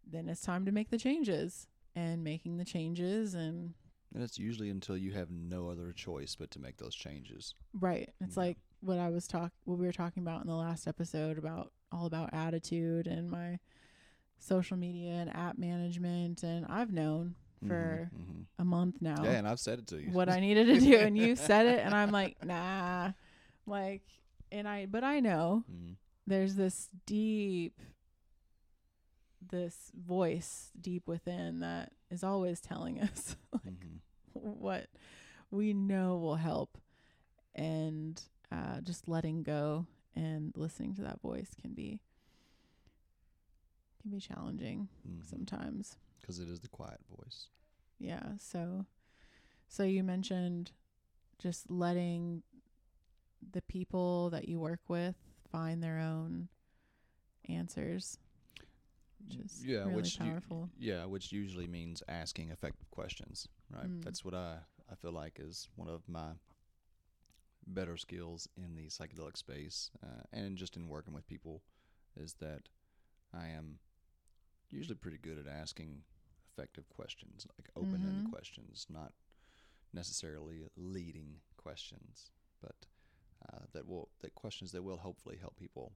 [0.10, 3.73] then it's time to make the changes and making the changes and
[4.13, 7.53] And it's usually until you have no other choice but to make those changes.
[7.79, 8.43] right it's Yeah.
[8.43, 11.71] like what i was talk what we were talking about in the last episode about
[11.91, 13.60] all about attitude and my
[14.39, 19.47] social media and app management and i've known for hmm a month now Yeah, and
[19.47, 20.12] I've said it to you.
[20.12, 23.12] what I needed to do and you said it and I'm like, nah.
[23.65, 24.03] Like
[24.54, 25.96] and I but I know Mhm.
[26.28, 27.82] there's this deep
[29.46, 34.00] this voice deep within that is always telling us like Mhm.
[34.34, 34.88] what
[35.52, 36.78] we know will help
[37.54, 39.86] and uh, just letting go
[40.16, 42.00] and listening to that voice can be
[44.02, 45.26] can be challenging Mhm.
[45.26, 47.50] sometimes because it is the quiet voice.
[48.00, 48.86] yeah so
[49.68, 50.72] so you mentioned
[51.38, 52.44] just letting
[53.51, 55.15] the people that you work with
[55.51, 56.47] find their own
[57.49, 58.17] answers
[59.27, 63.88] which is yeah, really which u- powerful yeah, which usually means asking effective questions, right?
[63.89, 64.03] Mm.
[64.03, 64.58] That's what I
[64.91, 66.34] I feel like is one of my
[67.65, 71.62] better skills in the psychedelic space, uh, and just in working with people,
[72.17, 72.63] is that
[73.34, 73.79] I am
[74.69, 76.03] usually pretty good at asking
[76.51, 78.29] effective questions, like open-ended Mhm.
[78.29, 79.13] questions, not
[79.93, 82.88] necessarily leading questions, but
[83.51, 85.93] uh, that will that questions that will hopefully help people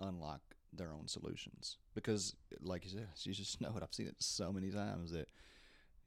[0.00, 0.40] unlock
[0.72, 1.78] their own solutions.
[1.94, 3.82] Because, like you said, you just know it.
[3.82, 5.28] I've seen it so many times that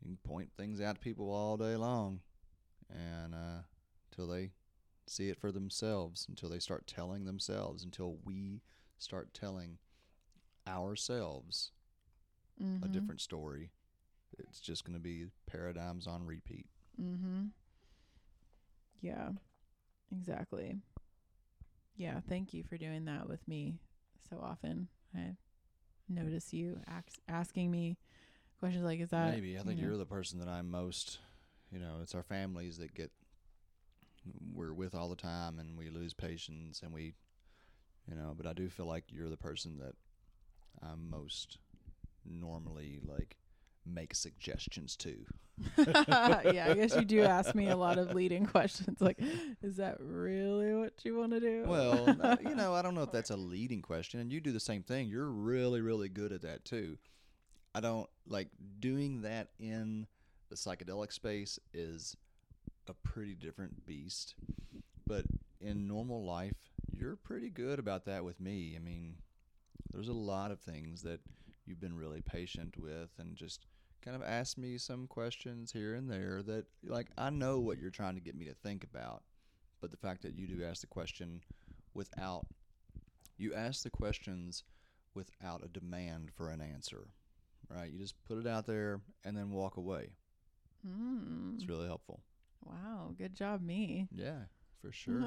[0.01, 2.21] you can point things out to people all day long,
[2.89, 3.61] and uh,
[4.11, 4.51] until they
[5.07, 8.61] see it for themselves, until they start telling themselves, until we
[8.97, 9.77] start telling
[10.67, 11.71] ourselves
[12.81, 12.91] a Mhm.
[12.91, 13.71] different story,
[14.39, 16.67] it's just going to be paradigms on repeat.
[16.99, 17.51] Mhm.
[19.01, 19.33] Yeah.
[20.11, 20.77] Exactly.
[21.97, 23.75] Yeah, thank you for doing that with me
[24.29, 24.87] so often.
[25.15, 25.35] I
[26.09, 27.97] notice you ax- asking me
[28.59, 31.19] questions like is that Maybe I think you you're the person that I'm most.
[31.71, 33.11] You know, it's our families that get
[34.53, 37.15] we're with all the time, and we lose patience, and we,
[38.07, 38.33] you know.
[38.35, 39.93] But I do feel like you're the person that
[40.81, 41.57] I'm most
[42.25, 43.37] normally like
[43.85, 45.25] make suggestions to.
[45.77, 49.17] yeah, I guess you do ask me a lot of leading questions like
[49.63, 51.63] is that really what you want to do?
[51.65, 54.59] Well, you know, I don't know if that's a leading question, and you do the
[54.59, 55.07] same thing.
[55.07, 56.97] You're really, really good at that too.
[57.73, 60.07] I don't like doing that in
[60.49, 62.15] the psychedelic space is
[62.87, 64.35] a pretty different beast,
[65.07, 65.25] but
[65.59, 66.53] in normal life,
[66.91, 68.73] you're pretty good about that with me.
[68.75, 69.15] I mean,
[69.91, 71.19] there's a lot of things that
[71.65, 73.65] you've been really patient with, and just
[74.05, 77.89] kind of asked me some questions here and there that, like, I know what you're
[77.89, 79.23] trying to get me to think about
[79.81, 81.41] but the fact that you do ask the question
[81.93, 82.45] without
[83.37, 84.63] you ask the questions
[85.13, 87.07] without a demand for an answer
[87.69, 87.91] right?
[87.91, 90.09] You just put it out there and then walk away.
[90.87, 91.55] Mm.
[91.55, 92.21] it's really helpful.
[92.63, 94.07] Wow, good job me.
[94.11, 94.45] yeah
[94.81, 95.23] for sure.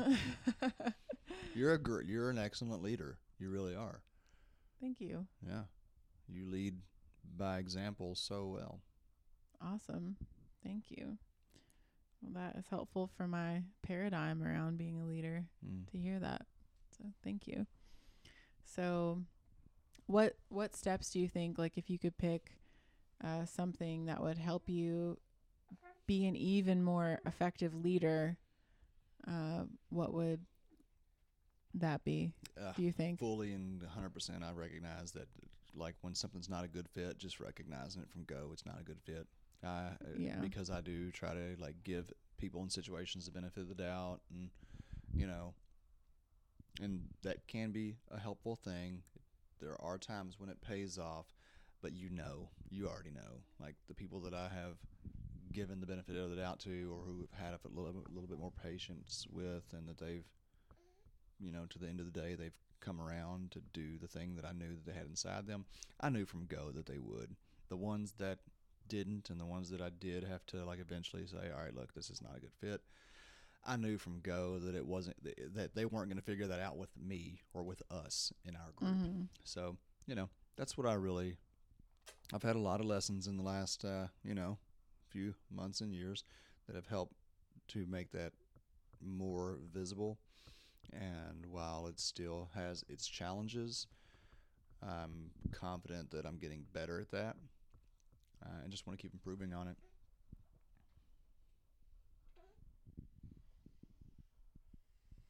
[1.55, 3.19] You're a gr- you're an excellent leader.
[3.39, 4.03] You really are.
[4.81, 5.27] Thank you.
[5.45, 5.63] yeah.
[6.29, 6.77] You lead
[7.37, 8.81] by example so well
[9.61, 10.17] Awesome.
[10.65, 11.19] Thank you.
[12.23, 15.91] Well, that is helpful for my paradigm around being a leader mm.
[15.91, 16.43] to hear that.
[16.97, 17.67] So, thank you.
[18.65, 19.23] So,
[20.07, 22.53] what what steps do you think like if you could pick
[23.23, 25.19] uh, something that would help you
[26.07, 28.37] be an even more effective leader,
[29.27, 30.41] uh, what would
[31.75, 32.33] that be?
[32.61, 33.19] Uh, Do you think?
[33.19, 35.29] fully and 100% i recognize that
[35.75, 38.85] like when something's not a good fit just recognizing it from go it's not a
[38.85, 39.27] good fit.
[39.65, 40.39] Uh, Yeah.
[40.41, 44.21] because i do try to like give people in situations the benefit of the doubt
[44.31, 44.51] and
[45.15, 45.55] you know
[46.81, 49.03] and that can be a helpful thing.
[49.61, 51.27] There are times when it pays off
[51.83, 53.43] but you know you already know.
[53.61, 54.77] Like the people that i have
[55.53, 58.29] given the benefit of the doubt to or who have had a little, a little
[58.29, 60.27] bit more patience with and that they've
[61.41, 64.37] you know, to the end of the day, they've come around to do the thing
[64.37, 65.65] that I knew that they had inside them.
[66.01, 67.37] I knew from go that they would.
[67.69, 68.39] The ones that
[68.89, 71.95] didn't, and the ones that I did have to like eventually say, "All right, look,
[71.95, 72.81] this is not a good fit."
[73.67, 75.17] I knew from go that it wasn't
[75.55, 78.73] that they weren't going to figure that out with me or with us in our
[78.77, 78.93] group.
[78.93, 79.23] Mm-hmm.
[79.45, 79.77] So
[80.07, 81.37] you know, that's what I really.
[82.33, 84.59] I've had a lot of lessons in the last, uh, you know,
[85.09, 86.25] few months and years
[86.67, 87.15] that have helped
[87.69, 88.33] to make that
[89.01, 90.19] more visible.
[90.93, 93.87] And while it still has its challenges,
[94.83, 97.37] I'm confident that I'm getting better at that.
[98.45, 99.77] Uh, I just want to keep improving on it.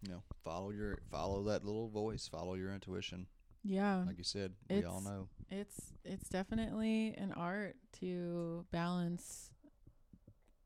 [0.02, 3.26] You know, follow your follow that little voice, follow your intuition.
[3.64, 4.04] Yeah.
[4.06, 5.28] Like you said, we all know.
[5.50, 9.50] It's it's definitely an art to balance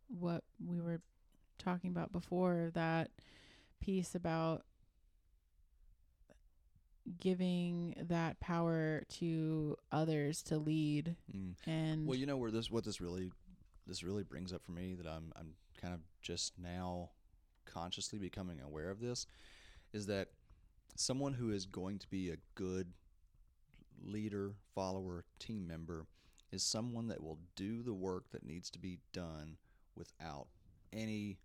[0.09, 1.01] what we were
[1.59, 3.11] talking about before that
[3.81, 4.65] piece about
[7.21, 11.55] giving that power to others to lead Mm.
[11.67, 13.31] and Well, you know where this what this really
[13.87, 17.11] this really brings up for me that I'm I'm kind of just now
[17.65, 19.27] consciously becoming aware of this
[19.93, 20.29] is that
[20.95, 22.93] someone who is going to be a good
[24.05, 26.07] leader, follower, team member
[26.51, 29.57] is someone that will do the work that needs to be done
[29.97, 30.49] without
[30.93, 31.39] any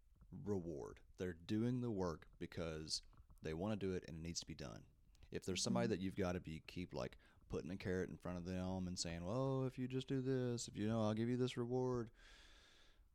[0.46, 1.00] reward.
[1.18, 3.02] They're doing the work because
[3.42, 4.82] they want to do it and it needs to be done.
[5.32, 5.92] If there's somebody Mhm.
[5.92, 7.18] that you've got to be keep like
[7.50, 10.68] putting a carrot in front of them and saying, "Well, if you just do this,
[10.68, 12.10] if you know, I'll give you this reward."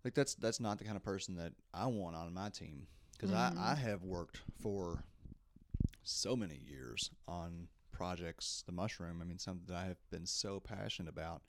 [0.05, 3.31] Like that's that's not the kind of person that I want on my team because
[3.31, 3.37] Mhm.
[3.37, 5.05] I I have worked for
[6.03, 9.21] so many years on projects, the mushroom.
[9.21, 11.43] I mean, something that I have been so passionate about,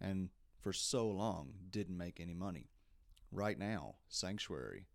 [0.00, 0.30] and
[0.60, 2.70] for so long didn't make any money.
[3.30, 4.86] Right now, sanctuary.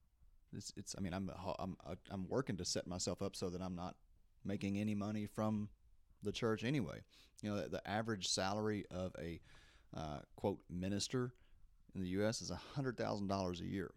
[0.53, 1.29] It's, it's I mean, I'm
[1.59, 1.77] I'm
[2.09, 3.95] I'm working to set myself up so that I'm not
[4.49, 5.69] making any money from
[6.23, 7.01] the church anyway.
[7.41, 9.39] You know, the, the average salary of a
[9.95, 11.31] uh, quote minister
[11.95, 12.41] in the U.S.
[12.41, 13.91] is hundred thousand dollars a year.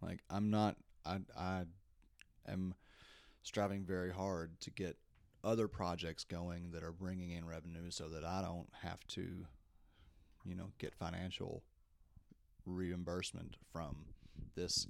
[0.00, 1.64] Like I'm not, I I
[2.48, 2.74] am
[3.42, 4.96] striving very hard to get
[5.44, 9.44] other projects going that are bringing in revenue, so that I don't have to,
[10.44, 11.62] you know, get financial
[12.64, 13.96] reimbursement from
[14.54, 14.86] this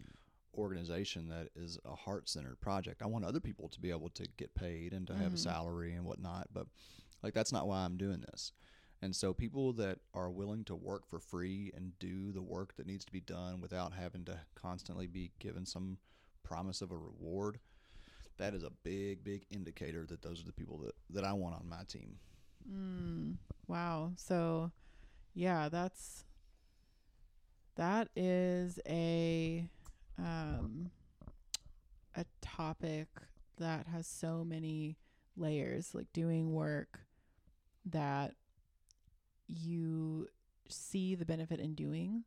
[0.55, 3.03] organization that is a heart centered project.
[3.03, 5.41] I want other people to be able to get paid and to have a Mhm.
[5.41, 6.67] salary and whatnot, but
[7.23, 8.53] like that's not why I'm doing this.
[9.01, 12.87] And so people that are willing to work for free and do the work that
[12.87, 15.99] needs to be done without having to constantly be given some
[16.45, 17.59] promise of a reward,
[18.37, 21.57] that is a big, big indicator that those are the people that, that I want
[21.57, 22.21] on my team.
[22.71, 24.13] Mm, wow.
[24.17, 24.71] So,
[25.35, 26.25] yeah, that's
[27.75, 29.69] that is a
[30.19, 30.91] um
[32.15, 33.09] a topic
[33.59, 34.97] that has so many
[35.37, 37.01] layers, like doing work
[37.87, 38.35] that
[39.47, 40.29] you
[40.69, 42.25] see the benefit in doing,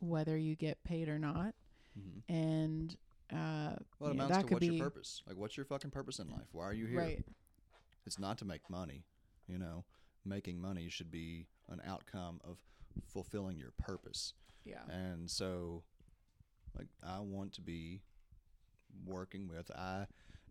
[0.00, 1.54] whether you get paid or not,
[1.98, 2.32] Mm-hmm.
[2.32, 2.96] and
[3.32, 5.22] uh, Well, it know, amounts that to what's be your purpose?
[5.26, 6.46] Like, what's your fucking purpose in life?
[6.52, 6.98] Why are you here?
[7.00, 7.24] right.
[8.06, 9.04] It's not to make money.
[9.48, 9.84] You know,
[10.24, 12.58] making money should be an outcome of
[13.04, 14.34] fulfilling your purpose.
[14.64, 14.82] Yeah.
[14.88, 15.82] And so,
[16.76, 18.02] like, I want to be
[19.06, 20.06] working with, I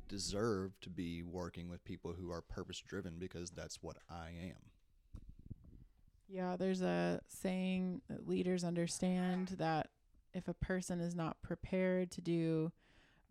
[0.08, 4.70] deserve to be working with people who are purpose driven because that's what I am.
[6.28, 9.90] Yeah, there's a saying that leaders understand that
[10.34, 12.72] if a person is not prepared to do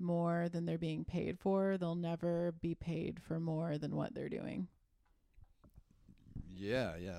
[0.01, 4.29] more than they're being paid for, they'll never be paid for more than what they're
[4.29, 4.69] doing.
[6.55, 7.19] Yeah, yeah.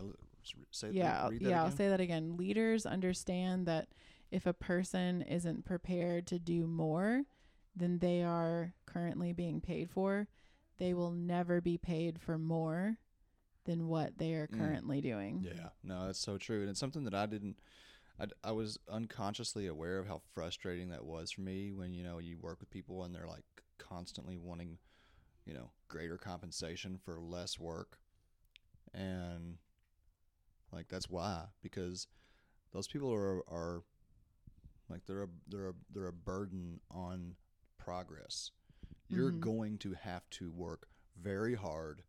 [0.72, 2.36] Say, yeah, read that yeah, I'll say that again.
[2.38, 3.88] Leaders understand that
[4.32, 7.23] if a person isn't prepared to do more
[7.75, 10.27] than they are currently being paid for,
[10.77, 12.97] they will never be paid for more
[13.65, 14.57] than what they are Mm.
[14.57, 15.45] currently doing.
[15.45, 17.59] Yeah, no, that's so true, and it's something that I didn't,
[18.19, 22.19] I, I was unconsciously aware of how frustrating that was for me when you know
[22.19, 23.45] you work with people and they're like
[23.77, 24.77] constantly wanting,
[25.45, 27.99] you know, greater compensation for less work,
[28.93, 29.57] and
[30.71, 32.07] like that's why because
[32.73, 33.84] those people are are
[34.90, 37.36] like they're a they're a they're a burden on
[37.78, 38.52] progress.
[39.08, 39.40] You're Mhm.
[39.40, 42.04] going to have to work very hard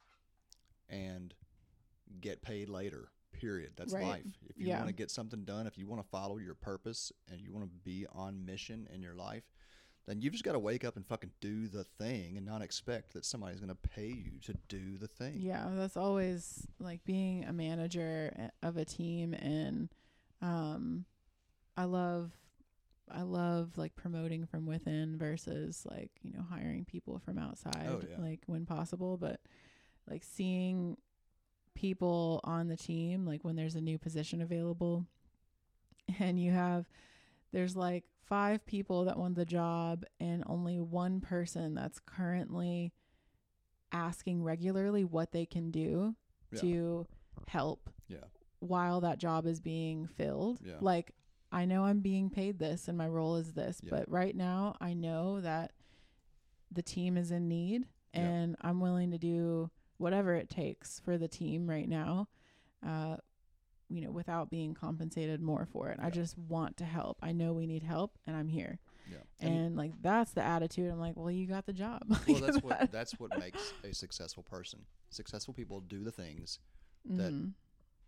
[0.89, 1.35] and
[2.21, 3.13] get paid later.
[3.33, 3.73] Period.
[3.77, 4.05] That's Right.
[4.05, 4.39] life.
[4.49, 4.77] If you Yeah.
[4.79, 7.65] want to get something done, if you want to follow your purpose and you want
[7.65, 9.45] to be on mission in your life,
[10.07, 13.13] then you've just got to wake up and fucking do the thing and not expect
[13.13, 15.37] that somebody's going to pay you to do the thing.
[15.41, 19.89] Yeah, that's always like being a manager of a team and
[20.43, 21.07] um
[21.77, 22.33] I love
[23.13, 27.89] I love like promoting from within versus like, you know, hiring people from oh, outside
[27.89, 28.21] Oh, yeah.
[28.21, 29.41] like when possible, but
[30.09, 30.97] like seeing
[31.75, 35.07] people on the team like when there's a new position available
[36.19, 36.85] and you have
[37.53, 42.93] there's like five people that want the job and only one person that's currently
[43.93, 46.15] asking regularly what they can do
[46.53, 46.61] Yeah.
[46.61, 47.07] to
[47.49, 48.19] help Yeah.
[48.59, 50.59] while that job is being filled.
[50.65, 50.77] Yeah.
[50.81, 51.13] Like
[51.53, 53.91] I know I'm being paid this and my role is this, Yeah.
[53.91, 55.73] but right now I know that
[56.71, 58.21] the team is in need Yeah.
[58.21, 62.29] and I'm willing to do whatever it takes for the team right now.
[62.87, 63.17] Uh
[63.93, 65.99] you know, without being compensated more for it.
[66.01, 67.19] I just want to help.
[67.23, 68.79] I know we need help and I'm here.
[69.11, 69.17] Yeah.
[69.41, 70.89] And- And like that's the attitude.
[70.93, 72.03] I'm like, well, you got the job.
[72.29, 74.87] well, that's what that's what makes a successful person.
[75.11, 76.61] Successful people do the things
[77.05, 77.55] that Mhm.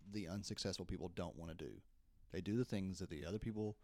[0.09, 1.81] the unsuccessful people don't want to do.
[2.33, 3.77] They do the things that the other people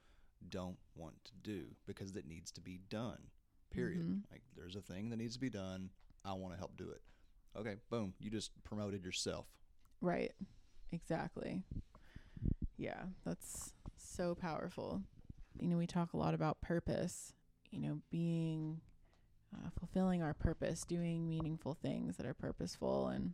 [0.49, 3.29] don't want to do because it needs to be done.
[3.71, 4.01] Period.
[4.05, 4.23] Mhm.
[4.31, 5.91] Like there's a thing that needs to be done.
[6.25, 7.01] I want to help do it.
[7.55, 8.13] Okay, boom.
[8.19, 9.47] You just promoted yourself.
[10.01, 10.33] Right.
[10.91, 11.63] Exactly.
[12.77, 15.03] Yeah, that's so powerful.
[15.59, 17.33] You know, we talk a lot about purpose,
[17.69, 18.81] you know, being
[19.53, 23.07] uh, fulfilling our purpose, doing meaningful things that are purposeful.
[23.07, 23.33] And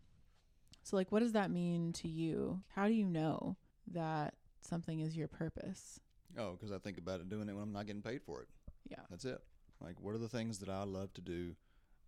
[0.83, 2.61] so, like, what does that mean to you?
[2.75, 3.57] How do you know
[3.91, 4.33] that
[4.65, 5.99] something is your purpose?
[6.37, 8.47] Oh, because I think about it doing it when I'm not getting paid for it.
[8.89, 9.01] Yeah.
[9.09, 9.39] That's it.
[9.81, 11.55] Like, what are the things that I love to do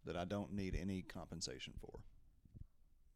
[0.05, 1.99] that I don't need any compensation for?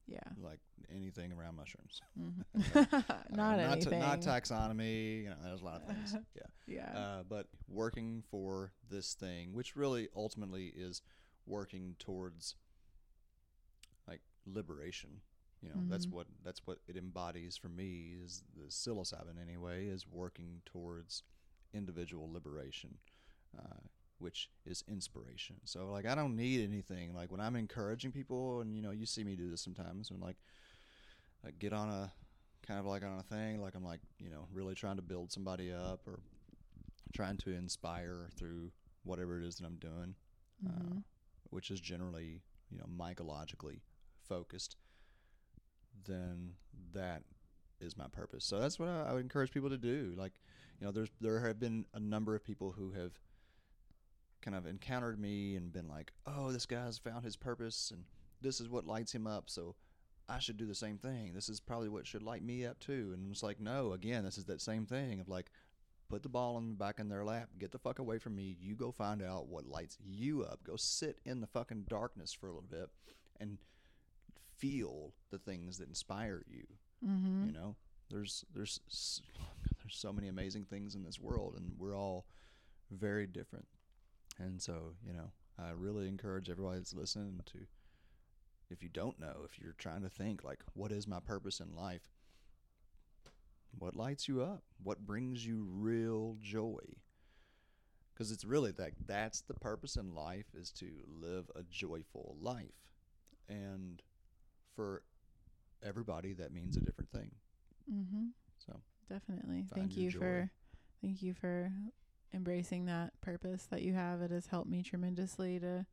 [0.08, 0.20] Yeah.
[0.44, 0.60] Like
[0.94, 2.02] anything around mushrooms.
[2.20, 2.44] Mhm.
[3.10, 4.00] Uh, not not, anything.
[4.00, 5.24] not taxonomy.
[5.24, 6.16] You know, there's a lot of things.
[6.36, 6.44] Yeah.
[6.68, 6.98] yeah.
[6.98, 11.02] Uh, but working for this thing, which really ultimately is
[11.46, 12.56] working towards
[14.08, 15.22] like liberation.
[15.62, 16.12] You know, that's Mhm.
[16.12, 18.16] what that's what it embodies for me.
[18.24, 19.88] Is the psilocybin anyway?
[19.88, 21.24] Is working towards
[21.74, 22.98] individual liberation,
[23.58, 23.80] uh,
[24.20, 25.58] which is inspiration.
[25.66, 27.14] So like, I don't need anything.
[27.14, 30.20] Like when I'm encouraging people, and you know, you see me do this sometimes when
[30.20, 30.38] like,
[31.44, 32.12] like get on a
[32.66, 35.32] kind of like on a thing, like I'm like you know really trying to build
[35.32, 36.20] somebody up or
[37.14, 38.72] trying to inspire through
[39.04, 40.16] whatever it is that I'm doing,
[40.68, 41.04] uh, Mhm.
[41.50, 43.82] which is generally you know mycologically
[44.28, 44.78] focused,
[46.06, 46.54] then
[46.94, 47.24] that
[47.80, 48.46] is my purpose.
[48.46, 50.14] So that's what I, I would encourage people to do.
[50.16, 50.34] Like,
[50.80, 53.14] you know, there's there have been a number of people who have
[54.42, 58.04] kind of encountered me and been like, "Oh, this guy's found his purpose, and
[58.42, 59.76] this is what lights him up." So
[60.32, 61.34] I should do the same thing.
[61.34, 63.12] This is probably what should light me up too.
[63.14, 65.52] And it's like, no, again, this is that same thing of like,
[66.10, 68.56] put the ball in back in their lap, get the fuck away from me.
[68.60, 70.64] You go find out what lights you up.
[70.64, 72.90] Go sit in the fucking darkness for a little bit
[73.42, 73.58] and
[74.62, 76.66] feel the things that inspire you.
[77.04, 77.48] Mhm.
[77.48, 77.76] You know,
[78.10, 78.80] there's there's
[79.80, 82.26] there's so many amazing things in this world, and we're all
[82.92, 83.68] very different.
[84.38, 87.68] And so, you know, I really encourage everybody that's listening to,
[88.70, 91.76] if you don't know, if you're trying to think like, what is my purpose in
[91.76, 92.10] life?
[93.78, 94.64] What lights you up?
[94.84, 96.84] What brings you real joy?
[98.14, 102.90] Because it's really that that's the purpose in life is to live a joyful life,
[103.50, 104.02] and
[104.82, 105.04] for
[105.84, 107.30] everybody that means a different thing.
[107.92, 108.26] Mm-hmm.
[108.66, 109.66] So Definitely.
[109.76, 110.20] Thank you joy.
[110.20, 110.52] for
[111.04, 111.72] thank you for
[112.34, 114.22] embracing that purpose that you have.
[114.22, 115.86] It has helped me tremendously to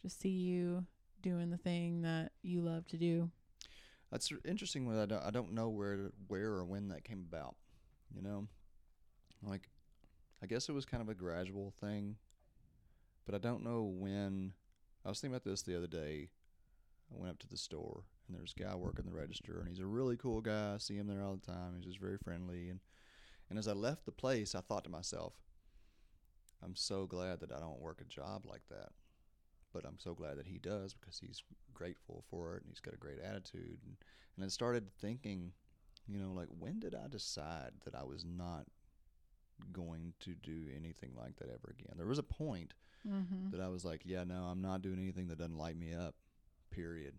[0.00, 0.86] just see you
[1.20, 3.30] doing the thing that you love to do.
[4.10, 4.86] That's interesting.
[4.86, 7.56] Don't, I don't know where where or when that came about.
[8.14, 8.46] You know,
[9.42, 9.68] like
[10.42, 12.16] I guess it was kind of a gradual thing,
[13.26, 14.54] but I don't know when.
[15.04, 16.30] I was thinking about this the other day.
[17.12, 19.78] I went up to the store and there's a guy working the register and he's
[19.78, 20.74] a really cool guy.
[20.74, 21.74] I see him there all the time.
[21.76, 22.80] He's just very friendly and
[23.48, 25.34] and as I left the place, I thought to myself,
[26.62, 28.88] I'm so glad that I don't work a job like that.
[29.72, 31.42] But I'm so glad that he does because he's
[31.72, 33.78] grateful for it and he's got a great attitude.
[33.84, 33.96] And,
[34.36, 35.52] and I started thinking,
[36.08, 38.64] you know, like when did I decide that I was not
[39.72, 41.94] going to do anything like that ever again?
[41.96, 42.74] There was a point
[43.06, 43.50] Mm-hmm.
[43.52, 46.16] that I was like, yeah, no, I'm not doing anything that doesn't light me up,
[46.70, 47.14] period.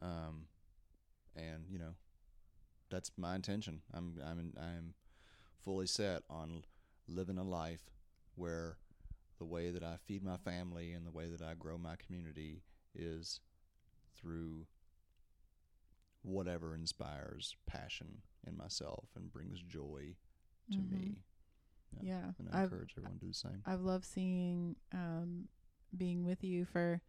[0.00, 0.46] Um,
[1.36, 1.94] and you know,
[2.90, 3.82] that's my intention.
[3.92, 4.94] I'm I'm I'm
[5.64, 6.64] fully set on
[7.08, 7.90] living a life
[8.34, 8.76] where
[9.38, 12.62] the way that I feed my family and the way that I grow my community
[12.94, 13.40] is
[14.16, 14.66] through
[16.22, 20.14] whatever inspires passion in myself and brings joy
[20.70, 20.90] to Mhm.
[20.90, 21.16] me.
[22.00, 22.32] Yeah.
[22.38, 23.62] And I I've encourage everyone to do the same.
[23.66, 25.48] I've loved seeing um
[25.96, 27.00] being with you for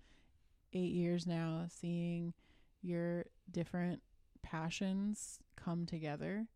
[0.74, 2.34] 8 years now, seeing
[2.82, 4.02] your different
[4.42, 6.48] passions come together.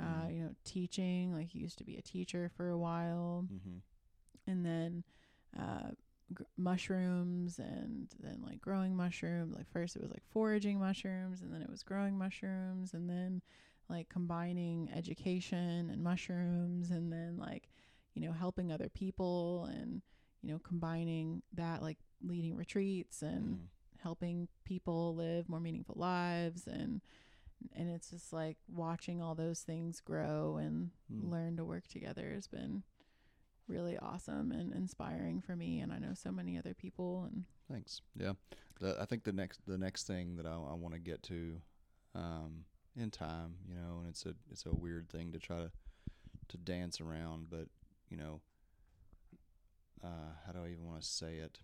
[0.00, 0.34] Uh, Mhm.
[0.34, 3.46] you know, teaching, like you used to be a teacher for a while.
[3.52, 3.78] Mm-hmm.
[4.46, 5.04] and then
[5.58, 5.90] uh,
[6.56, 11.62] mushrooms and then like growing mushrooms like first it was like foraging mushrooms and then
[11.62, 13.40] it was growing mushrooms and then
[13.88, 17.68] like combining education and mushrooms and then like
[18.14, 20.02] you know helping other people and
[20.42, 23.66] you know combining that like leading retreats and Mm.
[24.02, 27.00] helping people live more meaningful lives and
[27.74, 31.30] and it's just like watching all those things grow and Mm.
[31.30, 32.84] learn to work together has been
[33.66, 38.00] really awesome and inspiring for me and I know so many other people and Thanks.
[38.14, 38.32] Yeah,
[38.98, 41.60] I think the next the next thing that I, I want to get to
[42.14, 42.64] um,
[42.96, 45.70] in time, you know, and it's a it's a weird thing to try to
[46.48, 47.68] to dance around, but
[48.08, 48.40] you know,
[50.02, 51.58] uh, how do I even want to say it?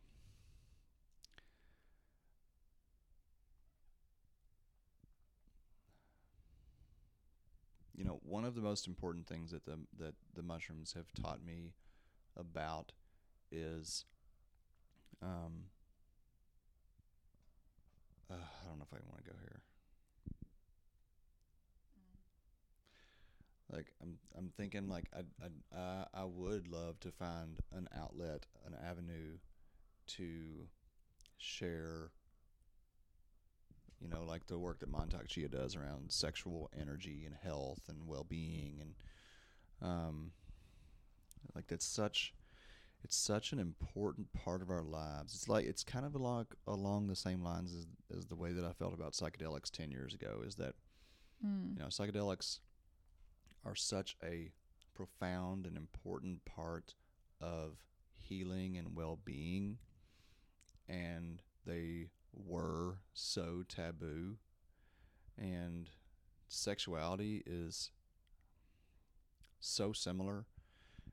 [7.96, 11.44] You know, one of the most important things that the that the mushrooms have taught
[11.44, 11.72] me
[12.36, 12.92] about
[13.52, 14.04] is
[15.22, 15.64] um
[18.30, 19.62] uh, I don't know if I want to go here.
[23.72, 28.46] Like I'm, I'm thinking like I, I, I, I would love to find an outlet,
[28.66, 29.38] an avenue,
[30.08, 30.68] to
[31.38, 32.10] share.
[34.00, 38.06] You know, like the work that Mantak Chia does around sexual energy and health and
[38.06, 38.94] well-being, and
[39.80, 40.32] um,
[41.54, 42.34] like that's such,
[43.02, 45.34] it's such an important part of our lives.
[45.34, 47.86] It's like it's kind of along along the same lines as
[48.16, 50.42] as the way that I felt about psychedelics ten years ago.
[50.44, 50.74] Is that
[51.44, 51.76] Mm.
[51.76, 52.60] you know psychedelics
[53.64, 54.52] are such a
[54.94, 56.94] profound and important part
[57.40, 57.78] of
[58.12, 59.78] healing and well-being
[60.88, 64.36] and they were so taboo
[65.38, 65.90] and
[66.48, 67.90] sexuality is
[69.60, 70.46] so similar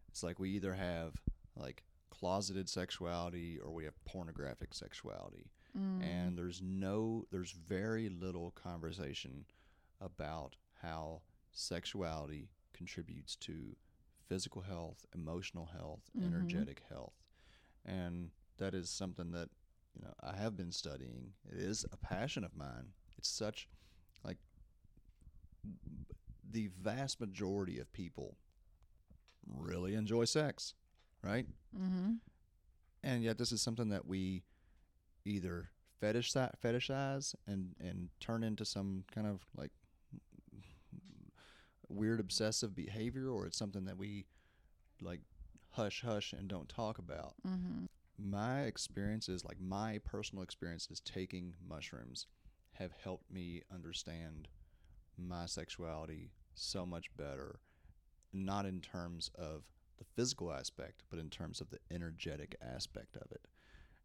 [0.09, 1.13] it's like we either have
[1.55, 6.01] like closeted sexuality or we have pornographic sexuality Mm.
[6.03, 9.45] and there's no there's very little conversation
[10.01, 11.21] about how
[11.53, 13.77] sexuality contributes to
[14.27, 16.25] physical health, emotional health, Mhm.
[16.25, 17.13] energetic health.
[17.85, 19.49] And that is something that,
[19.95, 21.33] you know, I have been studying.
[21.51, 22.93] It is a passion of mine.
[23.17, 23.67] It's such
[24.23, 24.37] like
[26.49, 28.37] the vast majority of people
[29.47, 30.73] really enjoy sex,
[31.23, 31.45] right?
[31.77, 32.13] Mm-hmm.
[33.03, 34.43] and yet this is something that we
[35.25, 35.69] either
[35.99, 39.71] fetish fetishize and and turn into some kind of like
[41.87, 44.25] weird obsessive behavior or it's something that we
[45.01, 45.21] like
[45.71, 47.85] hush hush and don't talk about Mm-hmm.
[48.23, 52.27] My experiences like my personal experiences taking mushrooms
[52.73, 54.47] have helped me understand
[55.17, 57.59] my sexuality so much better
[58.33, 59.63] not in terms of
[59.97, 63.47] the physical aspect but in terms of the energetic aspect of it.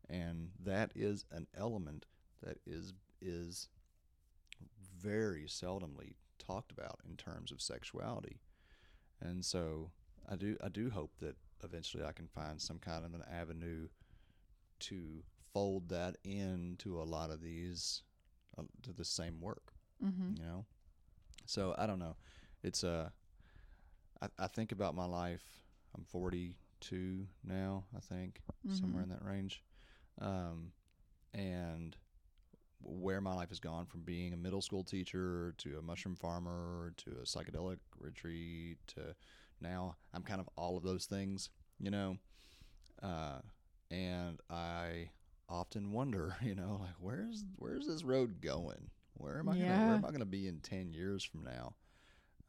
[0.08, 2.06] And that is an element
[2.42, 3.68] that is is
[5.00, 8.40] very seldomly talked about in terms of sexuality.
[9.20, 9.90] And so
[10.28, 13.88] I do I do hope that eventually I can find some kind of an avenue
[14.80, 15.22] to
[15.52, 18.02] fold that into a lot of these
[18.58, 19.72] uh, to the same work
[20.04, 20.36] Mm-hmm.
[20.36, 20.64] you know?
[21.46, 22.16] So i don't know.
[22.62, 23.08] It's uh
[24.20, 25.44] I, I think about my life
[25.96, 29.62] i'm 42 now i think somewhere in that range.
[30.20, 30.72] Um
[31.34, 31.96] and
[32.82, 36.92] where my life has gone from being a middle school teacher to a mushroom farmer
[36.98, 39.14] to a psychedelic retreat to
[39.60, 41.50] now i'm kind of all of those things
[41.80, 42.16] you know?
[43.02, 43.38] Uh
[43.90, 45.08] and i
[45.48, 48.90] often wonder you know like where's where's this road going?
[49.14, 51.74] Where am i gonna where am i gonna be in 10 years from now?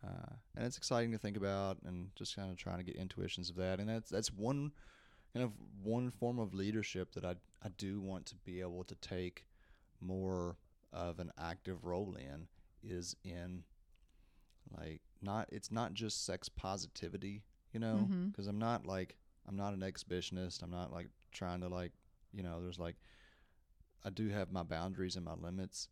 [0.04, 3.50] Uh, and it's exciting to think about and just kind of trying to get intuitions
[3.50, 4.72] of that and that's that's one
[5.34, 5.52] kind of
[5.84, 9.46] one form of leadership that i i do want to be able to take
[10.00, 10.56] more
[10.94, 12.48] of an active role in
[12.84, 13.64] is in
[14.78, 18.08] like not it's not just sex positivity you know?
[18.32, 19.16] Because i'm not like
[19.48, 21.92] i'm not an exhibitionist i'm not like trying to like
[22.34, 22.96] you know there's like
[24.04, 25.88] i do have my boundaries and my limits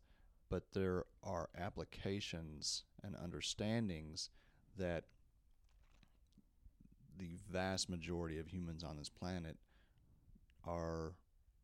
[0.48, 4.30] but there are applications and understandings
[4.78, 5.04] that
[7.18, 9.56] the vast majority of humans on this planet
[10.64, 11.14] are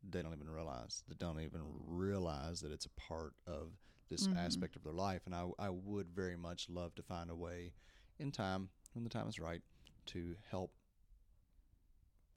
[0.09, 3.71] they don't even realize they don't even realize that it's a part of
[4.09, 4.37] this Mhm.
[4.37, 7.73] aspect of their life and I, I would very much love to find a way
[8.19, 9.61] in time when the time is right
[10.07, 10.71] to help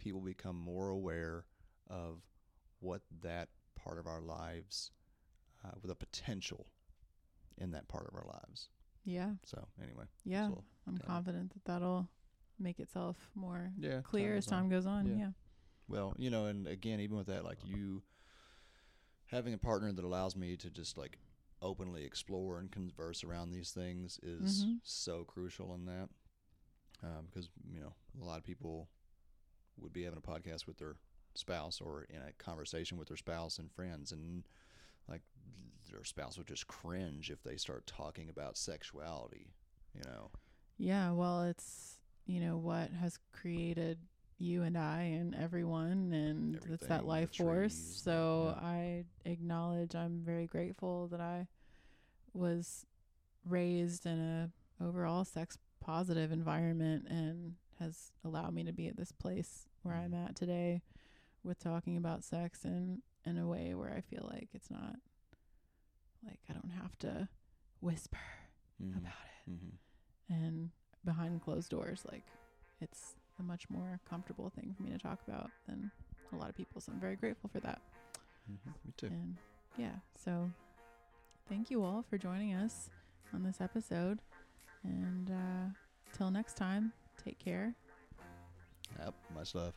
[0.06, 1.44] people become more aware
[1.90, 2.20] of
[2.78, 4.92] what that part of our lives
[5.64, 6.68] uh, with a potential
[7.58, 8.68] in that part of our lives
[9.02, 9.32] Yeah.
[9.44, 10.46] so anyway Yeah.
[10.50, 12.08] so, I'm confident that that'll
[12.60, 14.58] make itself more yeah clear time as goes on.
[14.60, 15.06] time goes on.
[15.06, 15.16] Yeah.
[15.24, 15.30] Yeah.
[15.88, 18.02] Well, you know, and again, even with that, like you
[19.26, 21.18] having a partner that allows me to just like
[21.60, 24.78] openly explore and converse around these things is Mhm.
[24.84, 26.08] so crucial in that.
[27.26, 28.88] Because, you know, a lot of people
[29.80, 30.96] would be having a podcast with their
[31.34, 34.44] spouse or in a conversation with their spouse and friends, and
[35.08, 35.22] like
[35.90, 39.52] their spouse would just cringe if they start talking about sexuality,
[39.94, 40.30] you know.
[40.78, 43.98] Yeah, well, it's you know what has created
[44.38, 47.72] you and I and everyone, and it's that life force.
[47.72, 48.66] trees, So yeah.
[48.66, 51.46] I acknowledge I'm very grateful that I
[52.34, 52.84] was
[53.48, 54.50] raised in a
[54.84, 60.12] overall sex positive environment and has allowed me to be at this place where I'm
[60.12, 60.26] Mhm.
[60.28, 60.82] at today
[61.44, 64.96] with talking about sex in in a way where I feel like it's not
[66.24, 67.28] like I don't have to
[67.80, 68.18] whisper
[68.80, 68.96] Mhm.
[68.98, 69.78] about it Mhm.
[70.28, 70.70] and
[71.04, 72.24] behind closed doors like
[72.80, 75.90] it's a much more comfortable thing for me to talk about than
[76.32, 77.80] a lot of people so i'm very grateful for that
[78.50, 78.74] Mhm.
[78.84, 79.06] Me too.
[79.08, 79.36] and
[79.76, 80.52] yeah so
[81.48, 82.90] thank you all for joining us
[83.32, 84.20] on this episode
[84.82, 85.68] and uh
[86.12, 86.92] till next time
[87.24, 87.74] take care
[88.98, 89.14] Yep.
[89.34, 89.74] Much love.